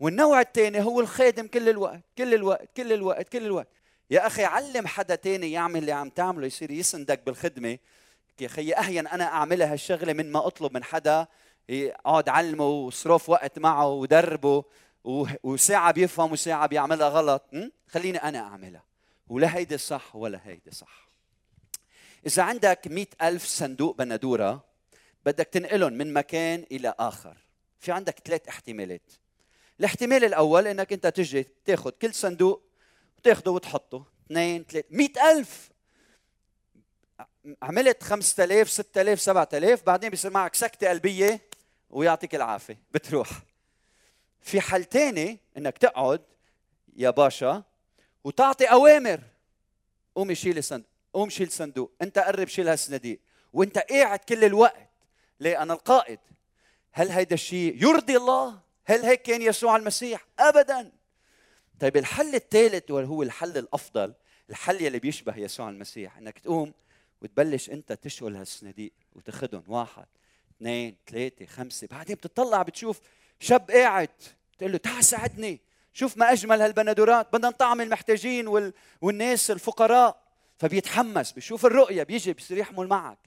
والنوع 0.00 0.40
الثاني 0.40 0.82
هو 0.82 1.00
الخادم 1.00 1.46
كل 1.46 1.68
الوقت 1.68 2.00
كل 2.18 2.34
الوقت 2.34 2.76
كل 2.76 2.92
الوقت 2.92 3.28
كل 3.28 3.44
الوقت. 3.44 3.68
يا 4.10 4.26
أخي 4.26 4.44
علم 4.44 4.86
حدا 4.86 5.14
تاني 5.14 5.52
يعمل 5.52 5.80
اللي 5.80 5.92
عم 5.92 6.08
تعمله 6.08 6.46
يصير 6.46 6.70
يسندك 6.70 7.22
بالخدمة. 7.26 7.78
يا 8.40 8.46
أخي 8.46 8.74
اهين 8.74 9.06
أنا 9.06 9.24
أعملها 9.24 9.72
هالشغلة 9.72 10.12
من 10.12 10.32
ما 10.32 10.46
أطلب 10.46 10.74
من 10.74 10.84
حدا 10.84 11.26
اقعد 11.70 12.28
علمه 12.28 12.68
وصرف 12.68 13.28
وقت 13.28 13.58
معه 13.58 13.88
ودربه 13.88 14.64
وساعة 15.42 15.92
بيفهم 15.92 16.32
وساعة 16.32 16.66
بيعملها 16.66 17.08
غلط. 17.08 17.50
خليني 17.86 18.18
أنا 18.18 18.38
أعملها. 18.38 18.84
ولا 19.28 19.56
هيدي 19.56 19.78
صح 19.78 20.16
ولا 20.16 20.40
هيدي 20.44 20.70
صح. 20.70 21.08
إذا 22.26 22.42
عندك 22.42 22.80
مئة 22.86 23.28
ألف 23.28 23.44
صندوق 23.44 23.96
بندورة 23.96 24.64
بدك 25.26 25.46
تنقلهم 25.46 25.92
من 25.92 26.12
مكان 26.12 26.64
إلى 26.72 26.94
آخر. 26.98 27.36
في 27.80 27.92
عندك 27.92 28.18
ثلاث 28.24 28.48
احتمالات. 28.48 29.12
الاحتمال 29.80 30.24
الأول 30.24 30.66
إنك 30.66 30.92
أنت 30.92 31.06
تجي 31.06 31.46
تاخذ 31.64 31.90
كل 31.90 32.14
صندوق 32.14 32.62
وتاخده 33.24 33.50
وتحطه. 33.50 34.04
اثنين 34.26 34.64
ثلاثة 34.64 34.86
مئة 34.90 35.30
ألف. 35.30 35.70
عملت 37.62 38.02
5000 38.02 38.70
6000 38.70 39.20
7000 39.20 39.82
بعدين 39.82 40.10
بيصير 40.10 40.30
معك 40.30 40.54
سكتة 40.54 40.88
قلبية 40.88 41.40
ويعطيك 41.90 42.34
العافية. 42.34 42.78
بتروح. 42.90 43.28
في 44.40 44.60
حال 44.60 44.84
تاني 44.84 45.38
إنك 45.56 45.78
تقعد 45.78 46.22
يا 46.96 47.10
باشا 47.10 47.62
وتعطي 48.24 48.64
أوامر. 48.64 49.20
قوم 50.14 50.34
شيل 50.34 50.58
الصندوق 50.58 50.88
قوم 51.12 51.30
شيل 51.30 51.46
الصندوق 51.46 51.92
أنت 52.02 52.18
قرب 52.18 52.48
شيل 52.48 52.68
هالصناديق. 52.68 53.20
وأنت 53.52 53.78
قاعد 53.78 54.18
كل 54.18 54.44
الوقت. 54.44 54.90
ليه؟ 55.40 55.62
أنا 55.62 55.72
القائد. 55.72 56.18
هل 56.92 57.10
هيدا 57.10 57.34
الشيء 57.34 57.82
يرضي 57.82 58.16
الله؟ 58.16 58.60
هل 58.84 59.04
هيك 59.04 59.22
كان 59.22 59.42
يسوع 59.42 59.76
المسيح؟ 59.76 60.26
ابدا. 60.38 60.92
طيب 61.80 61.96
الحل 61.96 62.34
الثالث 62.34 62.90
وهو 62.90 63.22
الحل 63.22 63.58
الأفضل 63.58 64.14
الحل 64.50 64.82
يلي 64.82 64.98
بيشبه 64.98 65.36
يسوع 65.36 65.68
المسيح 65.68 66.18
إنك 66.18 66.38
تقوم 66.38 66.72
وتبلش 67.22 67.70
أنت 67.70 67.92
تشغل 67.92 68.36
هالصناديق 68.36 68.92
وتاخذهم 69.12 69.62
واحد 69.68 70.06
اثنين 70.56 70.96
ثلاثة 71.06 71.46
خمسة 71.46 71.86
بعدين 71.90 72.16
بتطلع 72.16 72.62
بتشوف 72.62 73.00
شاب 73.40 73.70
قاعد 73.70 74.08
تقول 74.58 74.72
له 74.72 74.78
تعال 74.78 75.04
ساعدني 75.04 75.60
شوف 75.92 76.16
ما 76.16 76.32
أجمل 76.32 76.62
هالبندورات 76.62 77.32
بدنا 77.32 77.48
نطعم 77.48 77.80
المحتاجين 77.80 78.48
وال... 78.48 78.72
والناس 79.00 79.50
الفقراء 79.50 80.22
فبيتحمس 80.58 81.32
بيشوف 81.32 81.66
الرؤية 81.66 82.02
بيجي 82.02 82.32
بيصير 82.32 82.58
يحمل 82.58 82.86
معك 82.86 83.18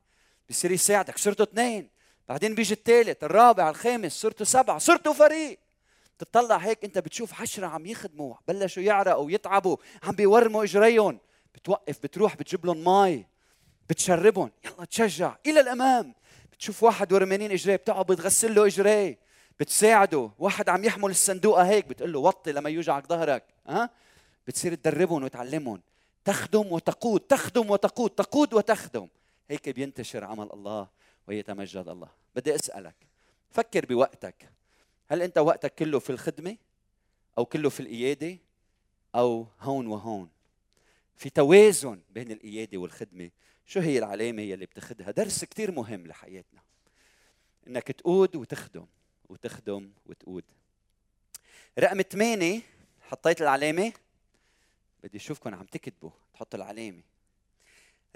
بيصير 0.47 0.71
يساعدك 0.71 1.17
صرتوا 1.17 1.45
اثنين 1.45 1.89
بعدين 2.29 2.55
بيجي 2.55 2.73
الثالث 2.73 3.23
الرابع 3.23 3.69
الخامس 3.69 4.21
صرتوا 4.21 4.45
سبعة 4.45 4.77
صرتوا 4.77 5.13
فريق. 5.13 5.59
تطلع 6.19 6.57
هيك 6.57 6.83
انت 6.83 6.97
بتشوف 6.97 7.41
عشرة 7.41 7.67
عم 7.67 7.85
يخدموا 7.85 8.35
بلشوا 8.47 8.83
يعرقوا 8.83 9.25
ويتعبوا 9.25 9.77
عم 10.03 10.15
بيورموا 10.15 10.63
إجريهم. 10.63 11.19
بتوقف 11.55 11.99
بتروح 12.03 12.35
بتجيب 12.35 12.65
لهم 12.65 12.83
مي 12.83 13.25
بتشربهم. 13.89 14.51
يلا 14.65 14.85
تشجع. 14.85 15.35
إلى 15.45 15.59
الأمام. 15.59 16.15
بتشوف 16.51 16.83
واحد 16.83 17.13
ورمانين 17.13 17.51
اجريه 17.51 17.75
بتقعد 17.75 18.05
بتغسل 18.05 18.55
له 18.55 18.65
اجريه 18.65 19.19
بتساعده. 19.59 20.31
واحد 20.39 20.69
عم 20.69 20.83
يحمل 20.83 21.09
الصندوقه 21.09 21.63
هيك 21.63 21.87
بتقول 21.87 22.13
له 22.13 22.19
وطي 22.19 22.51
لما 22.51 22.69
يوجعك 22.69 23.07
ظهرك. 23.07 23.43
ها؟ 23.67 23.89
بتصير 24.47 24.75
تدربهم 24.75 25.23
وتعلمهم. 25.23 25.81
تخدم 26.25 26.71
وتقود 26.71 27.19
تخدم 27.19 27.69
وتقود 27.69 28.09
تقود 28.09 28.53
وتخدم. 28.53 29.07
هيك 29.49 29.69
بينتشر 29.69 30.23
عمل 30.23 30.49
الله 30.53 30.87
ويتمجد 31.27 31.87
الله. 31.87 32.09
بدي 32.35 32.55
أسألك 32.55 32.95
فكر 33.51 33.85
بوقتك. 33.85 34.56
هل 35.07 35.21
أنت 35.21 35.37
وقتك 35.37 35.75
كله 35.75 35.99
في 35.99 36.09
الخدمة؟ 36.09 36.57
أو 37.37 37.45
كله 37.45 37.69
في 37.69 37.79
القيادة؟ 37.79 38.37
أو 39.15 39.47
هون 39.59 39.87
وهون؟ 39.87 40.29
في 41.15 41.29
توازن 41.29 42.01
بين 42.09 42.31
القيادة 42.31 42.77
والخدمة 42.77 43.29
شو 43.65 43.79
هي 43.79 43.97
العلامة 43.97 44.43
اللي 44.43 44.65
بتاخذها 44.65 45.11
درس 45.11 45.45
كثير 45.45 45.71
مهم 45.71 46.07
لحياتنا. 46.07 46.61
إنك 47.67 47.91
تقود 47.91 48.35
وتخدم 48.35 48.85
وتخدم 49.29 49.91
وتقود. 50.05 50.43
رقم 51.79 52.01
ثمانية 52.01 52.61
حطيت 53.01 53.41
العلامة؟ 53.41 53.93
بدي 55.03 55.17
اشوفكم 55.17 55.55
عم 55.55 55.65
تكتبوا 55.65 56.11
تحط 56.33 56.55
العلامة. 56.55 57.01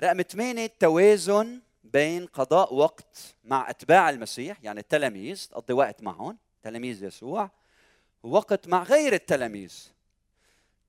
رقم 0.03 0.21
ثمانية 0.21 0.65
التوازن 0.65 1.61
بين 1.83 2.25
قضاء 2.25 2.73
وقت 2.73 3.35
مع 3.43 3.69
أتباع 3.69 4.09
المسيح 4.09 4.57
يعني 4.63 4.79
التلاميذ 4.79 5.47
تقضي 5.47 5.73
وقت 5.73 6.03
معهم. 6.03 6.37
تلاميذ 6.63 7.03
يسوع 7.03 7.51
ووقت 8.23 8.67
مع 8.67 8.83
غير 8.83 9.13
التلاميذ 9.13 9.73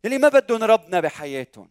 اللي 0.04 0.18
ما 0.18 0.28
بدهم 0.28 0.62
ربنا 0.62 1.00
بحياتهم. 1.00 1.68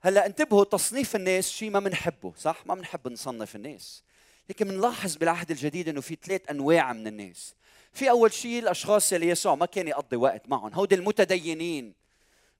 هلأ 0.00 0.26
انتبهوا 0.26 0.64
تصنيف 0.64 1.16
الناس 1.16 1.50
شيء 1.50 1.70
ما 1.70 1.80
بنحبه 1.80 2.32
صح؟ 2.36 2.66
ما 2.66 2.74
بنحب 2.74 3.08
نصنف 3.08 3.56
الناس. 3.56 4.02
لكن 4.50 4.68
بنلاحظ 4.68 5.16
بالعهد 5.16 5.50
الجديد 5.50 5.88
إنه 5.88 6.00
في 6.00 6.16
ثلاث 6.22 6.50
أنواع 6.50 6.92
من 6.92 7.06
الناس. 7.06 7.54
في 7.92 8.10
أول 8.10 8.32
شيء 8.32 8.58
الأشخاص 8.58 9.12
اللي 9.12 9.28
يسوع 9.28 9.54
ما 9.54 9.66
كان 9.66 9.88
يقضي 9.88 10.16
وقت 10.16 10.48
معهم 10.48 10.74
هودي 10.74 10.94
المتدينين 10.94 11.94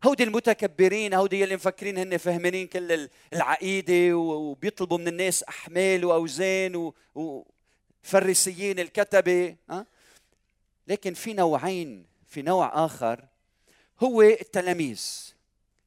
هودي 0.04 0.24
المتكبرين 0.24 1.14
هودي 1.14 1.44
اللي 1.44 1.54
مفكرين 1.54 1.98
هن 1.98 2.16
فهمانين 2.16 2.66
كل 2.66 3.08
العقيدة 3.32 4.16
وبيطلبوا 4.16 4.98
من 4.98 5.08
الناس 5.08 5.42
أحمال 5.42 6.04
وأوزان 6.04 6.92
وفريسيين 7.14 8.78
الكتبة 8.78 9.56
ها؟ 9.70 9.86
لكن 10.86 11.14
في 11.14 11.32
نوعين 11.32 12.06
في 12.26 12.42
نوع 12.42 12.84
آخر 12.84 13.24
هو 14.00 14.22
التلاميذ. 14.22 15.32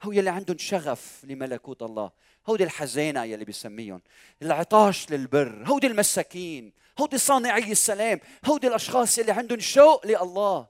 هو 0.04 0.12
يلي 0.12 0.30
عندهم 0.30 0.58
شغف 0.58 1.22
لملكوت 1.24 1.82
الله. 1.82 2.12
هودي 2.48 2.64
الحزانة 2.64 3.24
يلي 3.24 3.46
بيسميهم 3.46 4.02
العطاش 4.42 5.12
للبر. 5.12 5.64
هودي 5.68 5.88
المساكين. 5.88 6.74
هودي 7.00 7.18
صانعي 7.18 7.72
السلام. 7.72 8.20
هودي 8.46 8.68
الأشخاص 8.68 9.18
يلي 9.18 9.32
عندهم 9.32 9.60
شوق 9.60 10.08
لله. 10.08 10.68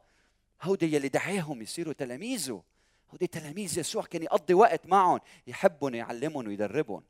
هودي 0.61 0.95
يلي 0.95 1.09
دعاهم 1.09 1.61
يصيروا 1.61 1.93
تلاميذه. 1.93 2.63
هودي 3.11 3.27
تلاميذ 3.27 3.79
يسوع 3.79 4.03
كان 4.03 4.23
يقضي 4.23 4.53
وقت 4.53 4.85
معهم 4.85 5.19
يحبهم 5.47 5.95
يعلمهم 5.95 6.47
ويدربهم. 6.47 7.03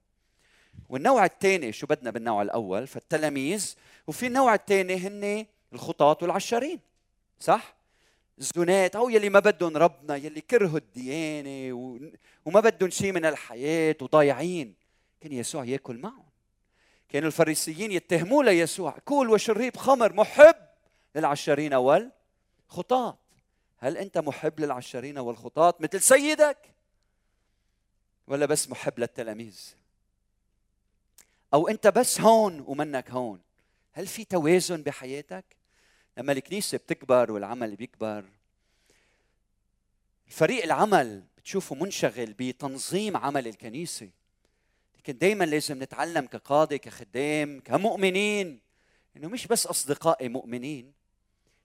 والنوع 0.90 1.26
الثاني 1.26 1.72
شو 1.72 1.88
بدنا 1.88 2.12
بالنوع 2.12 2.42
الأول؟ 2.42 2.88
فالتلاميذ. 2.88 3.76
وفي 4.08 4.28
النوع 4.28 4.54
الثاني 4.54 4.96
هن 4.96 5.46
الخطاة 5.74 6.18
والعشارين. 6.22 6.80
صح؟ 7.40 7.76
الزنات 8.40 8.96
أو 8.96 9.10
يلي 9.10 9.30
ما 9.30 9.40
بدهم 9.40 9.78
ربنا 9.78 10.16
يلي 10.16 10.42
كرهوا 10.42 10.78
الديانة 10.78 11.74
وما 12.46 12.60
بدهم 12.60 12.90
شيء 12.90 13.12
من 13.12 13.26
الحياة 13.26 13.96
وضايعين 14.02 14.76
كان 15.22 15.34
يسوع 15.34 15.66
يأكل 15.66 15.98
معهم. 15.98 16.30
كانوا 17.10 17.28
الفريسيين 17.28 17.92
يتهموه 17.92 18.44
ليسوع 18.44 18.98
كول 19.06 19.30
وشريب 19.30 19.78
خمر 19.78 20.14
محب 20.14 20.56
للعشارين 21.16 21.74
والخطاة. 21.74 23.18
هل 23.78 23.98
أنت 23.98 24.18
محب 24.18 24.60
للعشارين 24.60 25.18
والخطاة 25.18 25.74
مثل 25.80 26.02
سيدك؟ 26.02 26.58
ولا 28.28 28.46
بس 28.46 28.70
محب 28.70 29.00
للتلاميذ؟ 29.00 29.74
أو 31.54 31.68
أنت 31.68 31.88
بس 31.88 32.22
هون 32.22 32.64
ومنك 32.68 33.12
هون. 33.12 33.42
هل 33.92 34.08
في 34.08 34.26
توازن 34.26 34.82
بحياتك؟ 34.84 35.59
لما 36.18 36.32
الكنيسة 36.32 36.78
بتكبر 36.78 37.32
والعمل 37.32 37.76
بيكبر 37.76 38.26
فريق 40.28 40.64
العمل 40.64 41.24
بتشوفه 41.38 41.76
منشغل 41.76 42.34
بتنظيم 42.34 43.18
عمل 43.18 43.48
الكنيسة. 43.48 44.10
لكن 44.98 45.18
دائما 45.18 45.44
لازم 45.44 45.84
نتعلم 45.84 46.26
كقاده 46.26 46.78
كخدام 46.78 47.60
كمؤمنين 47.60 48.60
إنه 49.18 49.28
مش 49.28 49.48
بس 49.48 49.68
أصدقائي 49.68 50.30
مؤمنين 50.30 50.94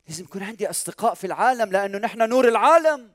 لازم 0.09 0.25
يكون 0.25 0.43
عندي 0.43 0.71
أصدقاء 0.71 1.15
في 1.15 1.27
العالم 1.27 1.73
لأنه 1.73 1.99
نحن 1.99 2.29
نور 2.29 2.49
العالم. 2.49 3.13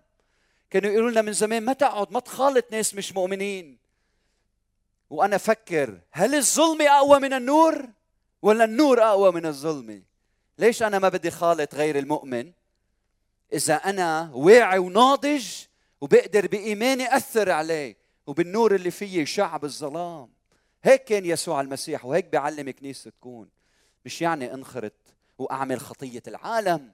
كانوا 0.70 0.92
يقولوا 0.92 1.12
لنا 1.12 1.22
من 1.22 1.34
زمان 1.34 1.63
ما 1.63 1.74
تقعد 1.74 2.12
ما 2.12 2.20
تخالط 2.20 2.72
ناس 2.72 2.96
مش 2.96 3.13
مؤمنين. 3.13 3.78
وأنا 5.10 5.36
أفكر 5.36 6.00
هل 6.12 6.36
الظلم 6.36 6.82
أقوى 6.82 7.20
من 7.20 7.34
النور 7.34 7.89
ولا 8.42 8.63
النور 8.63 9.04
أقوى 9.04 9.32
من 9.32 9.46
الظلمه 9.46 10.02
ليش 10.60 10.84
أنا 10.84 11.00
ما 11.00 11.10
بدي 11.10 11.32
خالط 11.32 11.76
غير 11.76 12.00
المؤمن؟ 12.00 12.52
إذا 13.54 13.76
أنا 13.76 14.32
واعي 14.34 14.80
وناضج 14.80 15.48
وبقدر 16.02 16.48
بإيماني 16.48 17.15
أثر 17.15 17.52
عليه 17.52 17.98
وبالنور 18.28 18.76
اللي 18.76 18.91
فيه 18.91 19.26
شعب 19.26 19.65
الظلام. 19.65 20.30
هيك 20.84 21.04
كان 21.04 21.26
يسوع 21.26 21.62
المسيح 21.62 22.06
وهيك 22.06 22.26
بيعلم 22.26 22.69
كنيسه 22.72 23.12
تكون. 23.12 23.50
مش 24.06 24.22
يعني 24.22 24.54
أنخرط 24.54 24.93
وأعمل 25.38 25.80
خطية 25.80 26.24
العالم 26.28 26.91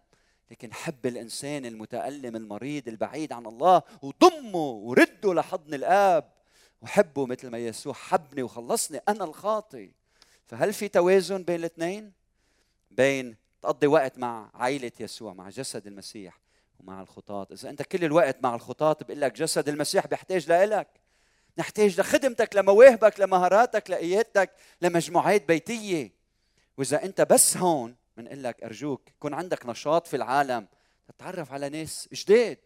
لكن 0.51 0.73
حب 0.73 1.05
الإنسان 1.05 1.65
المتألم 1.65 2.35
المريض 2.35 2.87
البعيد 2.87 3.33
عن 3.33 3.45
الله 3.45 3.81
وضمه 4.01 4.69
ورده 4.69 5.33
لحضن 5.33 5.73
الآب 5.73 6.31
وحبه 6.81 7.25
مثل 7.25 7.49
ما 7.49 7.57
يسوع 7.57 7.93
حبني 7.93 8.43
وخلصني 8.43 9.01
أنا 9.09 9.23
الخاطي. 9.23 9.91
فهل 10.45 10.73
في 10.73 10.87
توازن 10.87 11.43
بين 11.43 11.55
الاثنين؟ 11.55 12.11
بين 12.91 13.44
تقضي 13.65 13.87
وقت 13.87 14.17
مع 14.17 14.49
عائلة 14.53 14.91
يسوع 14.99 15.33
مع 15.33 15.49
جسد 15.49 15.87
المسيح 15.87 16.39
ومع 16.79 17.01
الخطاة 17.01 17.47
إذا 17.51 17.69
أنت 17.69 17.81
كل 17.81 18.03
الوقت 18.03 18.43
مع 18.43 18.55
الخطاة 18.55 18.97
بقول 19.01 19.21
لك 19.21 19.33
جسد 19.33 19.69
المسيح 19.69 20.07
بيحتاج 20.07 20.49
لإلك. 20.49 20.87
نحتاج 21.57 21.99
لخدمتك 21.99 22.55
لمواهبك 22.55 23.19
لمهاراتك 23.19 23.89
لقيادتك 23.89 24.51
لمجموعات 24.81 25.47
بيتية. 25.47 26.11
وإذا 26.77 27.03
أنت 27.03 27.21
بس 27.21 27.57
هون 27.57 27.95
بنقول 28.17 28.43
لك 28.43 28.63
أرجوك 28.63 29.09
يكون 29.09 29.33
عندك 29.33 29.65
نشاط 29.65 30.07
في 30.07 30.15
العالم. 30.15 30.67
تتعرف 31.07 31.51
على 31.51 31.69
ناس 31.69 32.09
جداد 32.13 32.57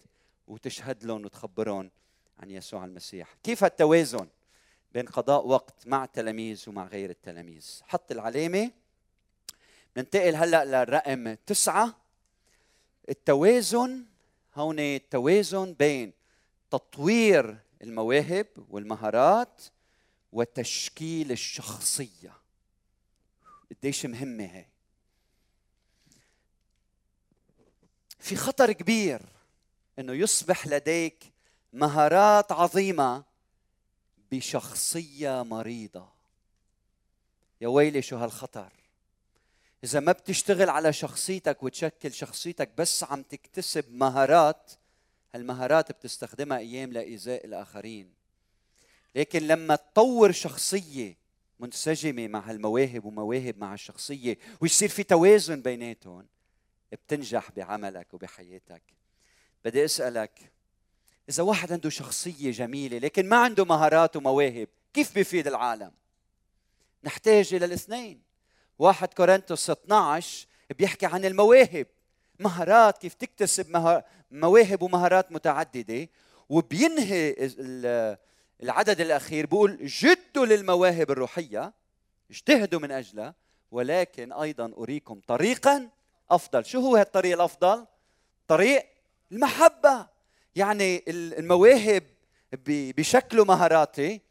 وتشهد 0.48 1.04
لهم 1.04 1.26
وتخبرهم 1.26 1.92
عن 2.40 2.52
يسوع 2.52 2.86
المسيح. 2.86 3.36
كيف 3.44 3.64
التوازن 3.64 4.28
بين 4.92 5.06
قضاء 5.06 5.48
وقت 5.48 5.88
مع 5.88 6.04
التلاميذ 6.04 6.64
ومع 6.68 6.88
غير 6.88 7.10
التلاميذ؟ 7.10 7.82
حط 7.88 8.12
العلامة 8.12 8.72
ننتقل 9.98 10.36
هلأ 10.36 10.66
للرقم 10.66 11.34
تسعة. 11.34 11.96
التوازن 13.10 14.06
هون 14.56 14.80
التوازن 14.80 15.74
بين 15.74 16.14
تطوير 16.72 17.58
المواهب 17.82 18.48
والمهارات 18.70 19.62
وتشكيل 20.32 21.32
الشخصية. 21.32 22.34
قديش 23.72 24.06
مهمة 24.06 24.46
هي؟ 24.46 24.66
في 28.20 28.36
خطر 28.36 28.72
كبير 28.72 29.22
إنه 30.00 30.14
يصبح 30.14 30.68
لديك 30.68 31.24
مهارات 31.74 32.52
عظيمة 32.52 33.24
بشخصية 34.32 35.44
مريضة. 35.44 36.10
يا 37.62 37.68
ويلي 37.68 38.02
شو 38.02 38.18
هالخطر؟ 38.18 38.79
إذا 39.84 40.00
ما 40.00 40.12
بتشتغل 40.12 40.70
على 40.70 40.94
شخصيتك 40.94 41.64
وتشكل 41.64 42.14
شخصيتك 42.14 42.70
بس 42.78 43.04
عم 43.04 43.24
تكتسب 43.24 43.92
مهارات 43.92 44.72
هالمهارات 45.36 45.92
بتستخدمها 45.92 46.58
أيام 46.58 46.94
لإيذاء 46.94 47.46
الآخرين. 47.46 48.14
لكن 49.16 49.48
لما 49.48 49.76
تطور 49.76 50.32
شخصية 50.32 51.18
منسجمة 51.60 52.28
مع 52.28 52.40
هالمواهب 52.40 53.06
ومواهب 53.06 53.58
مع 53.58 53.74
الشخصية 53.74 54.38
ويصير 54.62 54.90
في 54.90 55.04
توازن 55.04 55.62
بيناتهم 55.62 56.28
بتنجح 56.92 57.52
بعملك 57.52 58.14
وبحياتك. 58.14 58.82
بدي 59.66 59.86
أسألك 59.86 60.52
إذا 61.30 61.44
واحد 61.44 61.72
عنده 61.72 61.90
شخصية 61.90 62.52
جميلة 62.52 62.98
لكن 62.98 63.30
ما 63.30 63.38
عنده 63.38 63.66
مهارات 63.66 64.16
ومواهب 64.16 64.68
كيف 64.94 65.14
بيفيد 65.14 65.48
العالم؟ 65.48 65.92
نحتاج 67.04 67.54
إلى 67.54 67.66
الاثنين. 67.66 68.29
واحد 68.80 69.14
كورنثوس 69.14 69.70
12 69.70 70.48
بيحكي 70.78 71.06
عن 71.06 71.26
المواهب. 71.26 71.88
مهارات 72.40 72.98
كيف 72.98 73.14
تكتسب 73.14 73.96
مواهب 74.32 74.82
ومهارات 74.82 75.32
متعددة. 75.32 76.08
وبينهي 76.50 77.36
العدد 78.64 79.02
الأخير 79.02 79.46
بيقول 79.46 79.86
جدوا 79.86 80.46
للمواهب 80.46 81.12
الروحية 81.12 81.74
اجتهدوا 82.32 82.80
من 82.80 82.92
أجلها 82.92 83.36
ولكن 83.72 84.34
أيضا 84.34 84.74
أريكم 84.78 85.22
طريقا 85.28 85.90
أفضل. 86.32 86.66
شو 86.66 86.80
هو 86.80 86.98
الطريق 86.98 87.34
الأفضل؟ 87.34 87.86
طريق 88.48 88.86
المحبة. 89.32 90.08
يعني 90.56 91.04
المواهب 91.08 92.04
بشكلوا 92.68 93.46
مهاراتي 93.46 94.22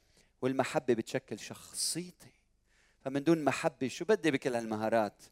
والمحبة 0.42 0.94
بتشكل 0.94 1.38
شخصيتي. 1.38 2.37
فمن 3.08 3.24
دون 3.24 3.44
محبة 3.44 3.88
شو 3.88 4.04
بدي 4.04 4.30
بكل 4.30 4.54
هالمهارات؟ 4.54 5.22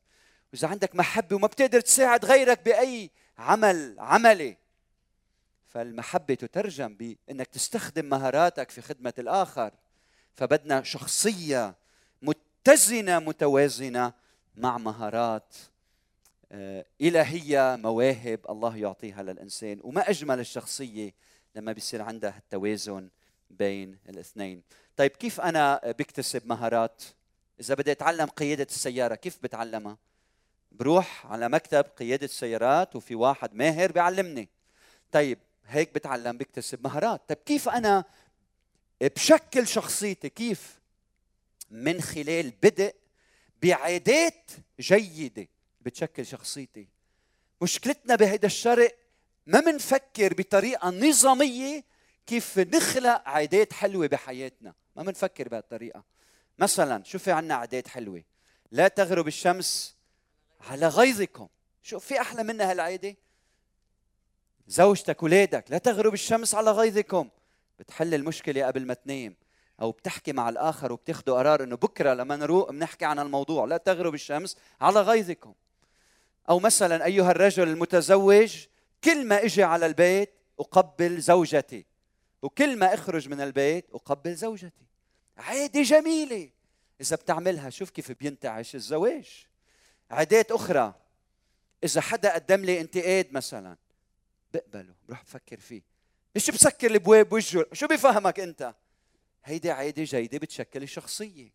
وإذا 0.52 0.68
عندك 0.68 0.96
محبة 0.96 1.36
وما 1.36 1.46
بتقدر 1.46 1.80
تساعد 1.80 2.24
غيرك 2.24 2.64
بأي 2.64 3.10
عمل 3.38 3.96
عملي 3.98 4.56
فالمحبة 5.66 6.34
تترجم 6.34 6.94
بإنك 6.94 7.46
تستخدم 7.46 8.04
مهاراتك 8.04 8.70
في 8.70 8.80
خدمة 8.82 9.12
الآخر. 9.18 9.72
فبدنا 10.34 10.82
شخصية 10.82 11.74
متزنة 12.22 13.18
متوازنة 13.18 14.12
مع 14.54 14.78
مهارات 14.78 15.54
آه، 16.52 16.86
إلهية 17.00 17.76
مواهب 17.76 18.40
الله 18.50 18.76
يعطيها 18.76 19.22
للإنسان. 19.22 19.80
وما 19.82 20.10
أجمل 20.10 20.40
الشخصية 20.40 21.14
لما 21.54 21.72
بيصير 21.72 22.02
عندها 22.02 22.38
التوازن 22.38 23.08
بين 23.50 23.98
الاثنين. 24.08 24.62
طيب 24.96 25.10
كيف 25.10 25.40
أنا 25.40 25.80
بكتسب 25.84 26.46
مهارات؟ 26.46 27.02
إذا 27.60 27.74
بدي 27.74 27.92
أتعلم 27.92 28.26
قيادة 28.26 28.66
السيارة 28.70 29.14
كيف 29.14 29.38
بتعلمها؟ 29.42 29.98
بروح 30.72 31.26
على 31.26 31.48
مكتب 31.48 31.84
قيادة 31.84 32.24
السيارات 32.24 32.96
وفي 32.96 33.14
واحد 33.14 33.54
ماهر 33.54 33.92
بيعلمني. 33.92 34.48
طيب 35.12 35.38
هيك 35.66 35.94
بتعلم 35.94 36.38
بكتسب 36.38 36.84
مهارات. 36.84 37.28
طيب 37.28 37.38
كيف 37.38 37.68
أنا 37.68 38.04
بشكل 39.00 39.66
شخصيتي 39.66 40.28
كيف 40.28 40.80
من 41.70 42.00
خلال 42.00 42.50
بدء 42.62 42.94
بعادات 43.62 44.50
جيدة 44.80 45.48
بتشكل 45.80 46.26
شخصيتي؟ 46.26 46.88
مشكلتنا 47.62 48.14
بهيدا 48.14 48.46
الشرق 48.46 48.96
ما 49.46 49.60
منفكر 49.60 50.34
بطريقة 50.34 50.90
نظامية 50.90 51.84
كيف 52.26 52.58
نخلق 52.58 53.22
عادات 53.28 53.72
حلوة 53.72 54.06
بحياتنا. 54.06 54.74
ما 54.96 55.02
منفكر 55.02 55.48
بهالطريقة. 55.48 56.04
مثلا 56.58 57.04
شو 57.04 57.18
في 57.18 57.32
عنا 57.32 57.54
عادات 57.54 57.88
حلوة؟ 57.88 58.22
لا 58.70 58.88
تغرب 58.88 59.26
الشمس 59.26 59.96
على 60.60 60.88
غيظكم. 60.88 61.48
شو 61.82 61.98
في 61.98 62.20
أحلى 62.20 62.42
منها 62.42 62.70
هالعادة؟ 62.70 63.16
زوجتك 64.66 65.22
ولادك 65.22 65.64
لا 65.70 65.78
تغرب 65.78 66.14
الشمس 66.14 66.54
على 66.54 66.70
غيظكم. 66.70 67.28
بتحل 67.78 68.14
المشكلة 68.14 68.66
قبل 68.66 68.86
ما 68.86 68.94
تنام 68.94 69.36
أو 69.80 69.90
بتحكي 69.90 70.32
مع 70.32 70.48
الآخر 70.48 70.92
وبتاخذوا 70.92 71.38
قرار 71.38 71.62
إنه 71.62 71.76
بكرة 71.76 72.14
لما 72.14 72.36
نروق 72.36 72.70
بنحكي 72.70 73.04
عن 73.04 73.18
الموضوع. 73.18 73.64
لا 73.64 73.76
تغرب 73.76 74.14
الشمس 74.14 74.56
على 74.80 75.00
غيظكم. 75.00 75.54
أو 76.48 76.58
مثلا 76.58 77.04
أيها 77.04 77.30
الرجل 77.30 77.68
المتزوج 77.68 78.66
كل 79.04 79.26
ما 79.26 79.44
إجي 79.44 79.62
على 79.62 79.86
البيت 79.86 80.34
أقبل 80.60 81.20
زوجتي. 81.20 81.86
وكل 82.42 82.76
ما 82.76 82.94
أخرج 82.94 83.28
من 83.28 83.40
البيت 83.40 83.90
أقبل 83.94 84.34
زوجتي. 84.34 84.85
عادة 85.36 85.82
جميلة. 85.82 86.50
إذا 87.00 87.16
بتعملها 87.16 87.70
شوف 87.70 87.90
كيف 87.90 88.12
بينتعش. 88.12 88.74
الزواج 88.74 89.46
عادات 90.10 90.50
أخرى. 90.52 90.94
إذا 91.84 92.00
حدا 92.00 92.34
قدم 92.34 92.64
لي 92.64 92.80
انتقاد 92.80 93.32
مثلا 93.32 93.76
بقبله 94.54 94.94
بروح 95.08 95.22
بفكر 95.22 95.60
فيه. 95.60 95.82
مش 96.36 96.50
بسكر 96.50 96.90
الابواب 96.90 97.28
بوجهه 97.28 97.66
شو 97.72 97.86
بفهمك 97.86 98.40
أنت؟ 98.40 98.74
هيدي 99.44 99.70
عادة 99.70 100.04
جيدة 100.04 100.38
بتشكل 100.38 100.82
الشخصيه 100.82 101.52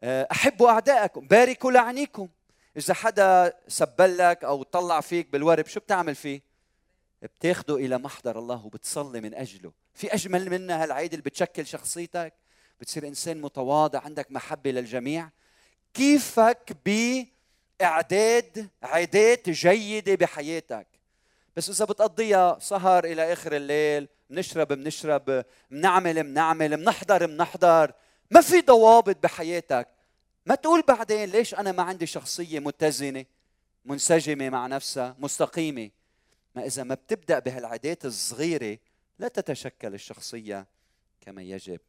آه، 0.00 0.28
احبوا 0.32 0.70
أعدائكم. 0.70 1.26
باركوا 1.26 1.72
لعنيكم. 1.72 2.28
إذا 2.76 2.94
حدا 2.94 3.60
سبلك 3.68 4.44
أو 4.44 4.62
طلع 4.62 5.00
فيك 5.00 5.28
بالورب 5.28 5.66
شو 5.66 5.80
بتعمل 5.80 6.14
فيه؟ 6.14 6.40
بتاخده 7.22 7.76
إلى 7.76 7.98
محضر 7.98 8.38
الله 8.38 8.66
وبتصلي 8.66 9.20
من 9.20 9.34
أجله. 9.34 9.72
في 9.94 10.14
أجمل 10.14 10.50
منها 10.50 10.82
هالعيد 10.82 11.12
اللي 11.12 11.22
بتشكل 11.22 11.66
شخصيتك؟ 11.66 12.34
بتصير 12.80 13.06
إنسان 13.06 13.40
متواضع 13.40 14.00
عندك 14.00 14.32
محبة 14.32 14.70
للجميع. 14.70 15.30
كيفك 15.94 16.76
بإعداد 17.80 18.68
عادات 18.82 19.50
جيدة 19.50 20.14
بحياتك؟ 20.14 20.86
بس 21.56 21.70
إذا 21.70 21.84
بتقضيها 21.84 22.58
سهر 22.60 23.04
إلى 23.04 23.32
آخر 23.32 23.56
الليل 23.56 24.08
بنشرب 24.30 24.68
بنشرب 24.68 25.44
بنعمل 25.70 26.22
بنعمل 26.22 26.76
بنحضر 26.76 27.26
بنحضر 27.26 27.92
ما 28.30 28.40
في 28.40 28.60
ضوابط 28.60 29.16
بحياتك. 29.22 29.88
ما 30.46 30.54
تقول 30.54 30.82
بعدين 30.82 31.24
ليش 31.24 31.54
أنا 31.54 31.72
ما 31.72 31.82
عندي 31.82 32.06
شخصية 32.06 32.58
متزنة 32.58 33.24
منسجمة 33.84 34.48
مع 34.48 34.66
نفسها 34.66 35.16
مستقيمة؟ 35.18 35.90
ما 36.54 36.66
إذا 36.66 36.82
ما 36.82 36.94
بتبدأ 36.94 37.38
بهالعادات 37.38 38.04
الصغيرة 38.04 38.78
لا 39.18 39.28
تتشكل 39.28 39.94
الشخصية 39.94 40.66
كما 41.20 41.42
يجب. 41.42 41.80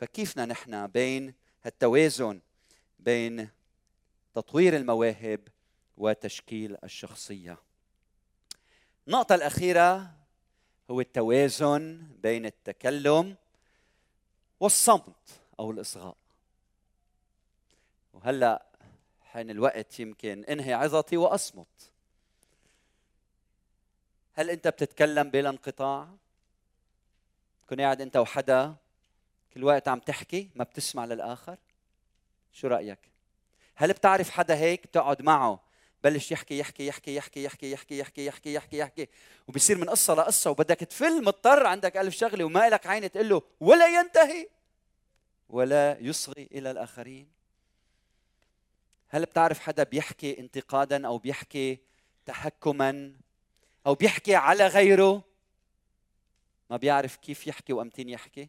فكيفنا 0.00 0.46
نحن 0.46 0.86
بين 0.86 1.34
التوازن 1.66 2.40
بين 2.98 3.48
تطوير 4.34 4.76
المواهب 4.76 5.40
وتشكيل 5.96 6.76
الشخصية؟ 6.84 7.58
النقطة 9.08 9.34
الأخيرة 9.34 10.14
هو 10.90 11.00
التوازن 11.00 12.06
بين 12.22 12.46
التكلم 12.46 13.36
والصمت 14.60 15.40
أو 15.58 15.70
الإصغاء. 15.70 16.16
وهلأ 18.12 18.66
حين 19.22 19.50
الوقت 19.50 20.00
يمكن 20.00 20.44
انهي 20.44 20.72
عظتي 20.72 21.16
وأصمت. 21.16 21.90
هل 24.32 24.50
أنت 24.50 24.68
بتتكلم 24.68 25.30
بلا 25.30 25.50
انقطاع؟ 25.50 26.08
تكون 27.62 27.80
قاعد 27.80 28.00
أنت 28.00 28.16
وحدا 28.16 28.76
كل 29.54 29.64
وقت 29.64 29.88
عم 29.88 29.98
تحكي 29.98 30.50
ما 30.54 30.64
بتسمع 30.64 31.04
للاخر 31.04 31.56
شو 32.52 32.68
رايك 32.68 32.98
هل 33.74 33.92
بتعرف 33.92 34.30
حدا 34.30 34.56
هيك 34.56 34.86
بتقعد 34.86 35.22
معه 35.22 35.60
بلش 36.04 36.32
يحكي 36.32 36.58
يحكي 36.58 36.86
يحكي 36.86 37.14
يحكي 37.14 37.42
يحكي 37.42 37.70
يحكي 37.70 37.98
يحكي 37.98 38.26
يحكي 38.26 38.54
يحكي 38.54 38.78
يحكي 38.78 39.08
وبصير 39.48 39.78
من 39.78 39.90
قصه 39.90 40.14
لقصه 40.14 40.50
وبدك 40.50 40.76
تفل 40.76 41.24
مضطر 41.24 41.66
عندك 41.66 41.96
ألف 41.96 42.14
شغله 42.14 42.44
وما 42.44 42.68
لك 42.68 42.86
عين 42.86 43.10
تقول 43.10 43.28
له 43.28 43.42
ولا 43.60 43.86
ينتهي 44.00 44.48
ولا 45.48 45.98
يصغي 46.00 46.48
إلى 46.52 46.70
الاخرين 46.70 47.28
هل 49.08 49.24
بتعرف 49.24 49.58
حدا 49.58 49.82
بيحكي 49.82 50.38
انتقادا 50.38 51.06
أو 51.06 51.18
بيحكي 51.18 51.78
تحكما 52.26 53.12
أو 53.86 53.94
بيحكي 53.94 54.34
على 54.34 54.66
غيره 54.66 55.24
ما 56.70 56.76
بيعرف 56.76 57.16
كيف 57.16 57.46
يحكي 57.46 57.72
وامتين 57.72 58.08
يحكي 58.08 58.48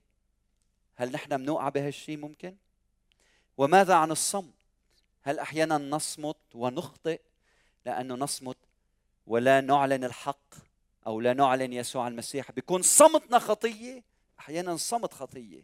هل 1.02 1.12
نحن 1.12 1.38
بنوقع 1.38 1.70
بهالشيء 1.70 2.18
ممكن؟ 2.18 2.56
وماذا 3.58 3.94
عن 3.94 4.12
الصمت؟ 4.12 4.54
هل 5.22 5.40
أحيانا 5.40 5.78
نصمت 5.78 6.38
ونخطئ 6.54 7.20
لأنه 7.86 8.16
نصمت 8.16 8.58
ولا 9.28 9.62
نعلن 9.62 10.04
الحق 10.04 10.54
أو 11.08 11.22
لا 11.22 11.34
نعلن 11.34 11.74
يسوع 11.74 12.08
المسيح؟ 12.08 12.52
بيكون 12.52 12.82
صمتنا 12.82 13.40
خطية 13.40 14.04
أحيانا 14.40 14.78
صمت 14.78 15.14
خطية 15.14 15.64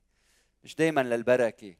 مش 0.63 0.75
دائما 0.75 1.01
للبركة. 1.01 1.75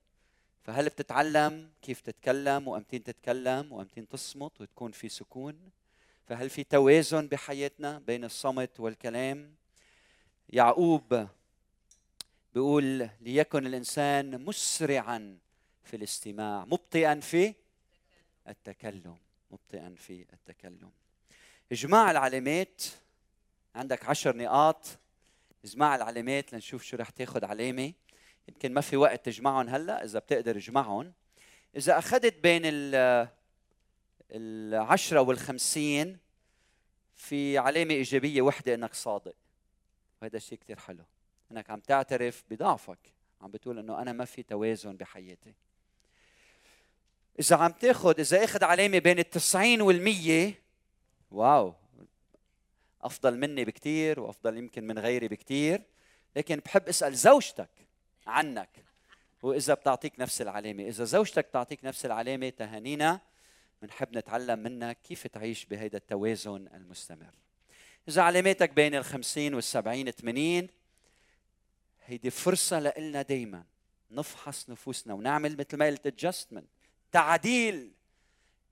فهل 0.64 0.86
بتتعلم 0.86 1.70
كيف 1.82 2.02
تتكلم 2.02 2.68
وأمتين 2.68 3.04
تتكلم 3.04 3.74
وأمتين 3.74 4.08
تصمت 4.08 4.62
وتكون 4.62 4.92
في 4.92 5.10
سكون؟ 5.10 5.60
فهل 6.26 6.50
في 6.50 6.64
توازن 6.64 7.28
بحياتنا 7.28 8.00
بين 8.00 8.24
الصمت 8.24 8.80
والكلام؟ 8.80 9.54
يعقوب 10.50 11.28
بيقول 12.58 13.10
ليكن 13.22 13.68
الإنسان 13.68 14.46
مسرعا 14.46 15.38
في 15.84 15.96
الاستماع 15.96 16.66
مبطئا 16.66 17.20
في 17.20 17.54
التكلم 18.48 19.18
مبطئا 19.52 19.96
في 19.98 20.26
التكلم. 20.34 20.92
إجماع 21.72 22.12
العلامات 22.12 22.84
عندك 23.76 24.06
عشر 24.06 24.38
نقاط. 24.38 24.86
إجماع 25.66 25.96
العلامات 25.96 26.54
لنشوف 26.54 26.84
شو 26.84 26.98
رح 26.98 27.10
تاخذ 27.10 27.46
علامة. 27.46 27.94
يمكن 28.48 28.74
ما 28.74 28.82
في 28.82 28.98
وقت 28.98 29.26
تجمعهم 29.26 29.70
هلأ 29.70 30.04
إذا 30.04 30.20
بتقدر 30.20 30.58
اجمعهم. 30.58 31.14
إذا 31.76 31.98
أخذت 31.98 32.40
بين 32.44 32.62
ال 32.66 33.28
العشرة 34.32 35.22
والخمسين 35.22 36.18
في 37.16 37.58
علامة 37.58 37.94
إيجابية 37.94 38.42
وحدة 38.42 38.74
إنك 38.74 38.94
صادق. 38.94 39.36
وهذا 40.22 40.38
الشيء 40.38 40.58
كثير 40.58 40.80
حلو. 40.80 41.04
إنك 41.52 41.70
عم 41.70 41.80
تعترف 41.80 42.44
بضعفك. 42.50 43.14
عم 43.42 43.52
بتقول 43.52 43.80
إنه 43.80 44.02
أنا 44.02 44.12
ما 44.12 44.26
في 44.26 44.44
توازن 44.44 44.98
بحياتي. 44.98 45.54
إذا 47.40 47.56
عم 47.56 47.72
تاخذ 47.72 48.20
إذا 48.20 48.44
أخذ 48.44 48.64
علامة 48.64 49.00
بين 49.00 49.20
التسعين 49.20 49.82
والمية 49.82 50.64
واو 51.32 51.74
أفضل 53.02 53.38
مني 53.38 53.66
بكثير 53.66 54.20
وأفضل 54.20 54.58
يمكن 54.58 54.88
من 54.88 55.00
غيري 55.00 55.28
بكثير 55.28 55.82
لكن 56.36 56.56
بحب 56.66 56.88
أسأل 56.88 57.16
زوجتك 57.16 57.70
عنك. 58.28 58.70
وإذا 59.44 59.74
بتعطيك 59.74 60.20
نفس 60.20 60.42
العلامة. 60.42 60.84
إذا 60.84 61.04
زوجتك 61.04 61.46
بتعطيك 61.46 61.86
نفس 61.86 62.06
العلامة 62.06 62.50
تهانينا. 62.50 63.22
بنحب 63.82 64.18
نتعلم 64.18 64.60
منك 64.60 64.98
كيف 65.04 65.28
تعيش 65.28 65.66
بهيدا 65.66 65.98
التوازن 65.98 66.68
المستمر. 66.74 67.36
إذا 68.08 68.22
علاماتك 68.22 68.70
بين 68.70 68.96
الخمسين 68.96 69.54
والسبعين 69.54 70.12
80 70.12 70.68
هيدي 72.08 72.30
فرصة 72.30 72.80
لنا 72.80 73.22
دائما 73.22 73.64
نفحص 74.12 74.70
نفوسنا 74.70 75.14
ونعمل 75.14 75.58
مثل 75.58 75.78
ما 75.78 75.86
قلت 75.86 76.08
ادجستمنت 76.08 76.68
تعديل 77.12 77.92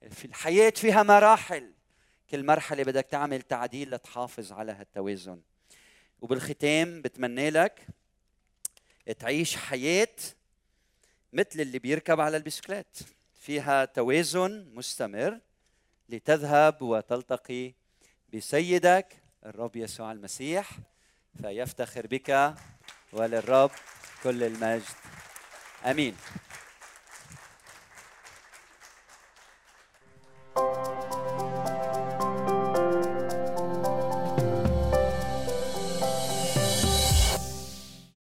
في 0.10 0.26
الحياة 0.26 0.70
فيها 0.70 1.04
مراحل. 1.04 1.72
كل 2.30 2.46
مرحلة 2.46 2.84
بدك 2.84 3.06
تعمل 3.06 3.42
تعديل 3.42 3.92
لتحافظ 3.92 4.52
على 4.52 4.72
هالتوازن. 4.72 5.42
وبالختام 6.22 7.02
بتمنى 7.02 7.50
لك 7.50 7.88
تعيش 9.20 9.56
حياة 9.56 10.16
مثل 11.34 11.62
اللي 11.62 11.80
بيركب 11.80 12.20
على 12.20 12.38
البسكليت. 12.38 12.98
فيها 13.34 13.86
توازن 13.86 14.72
مستمر 14.74 15.40
لتذهب 16.10 16.82
وتلتقي 16.82 17.74
بسيدك 18.34 19.24
الرب 19.46 19.76
يسوع 19.76 20.12
المسيح. 20.12 20.70
فيفتخر 21.42 22.08
بك 22.08 22.56
وللرب 23.16 23.72
كل 24.24 24.44
المجد. 24.44 24.84
آمين. 25.86 26.18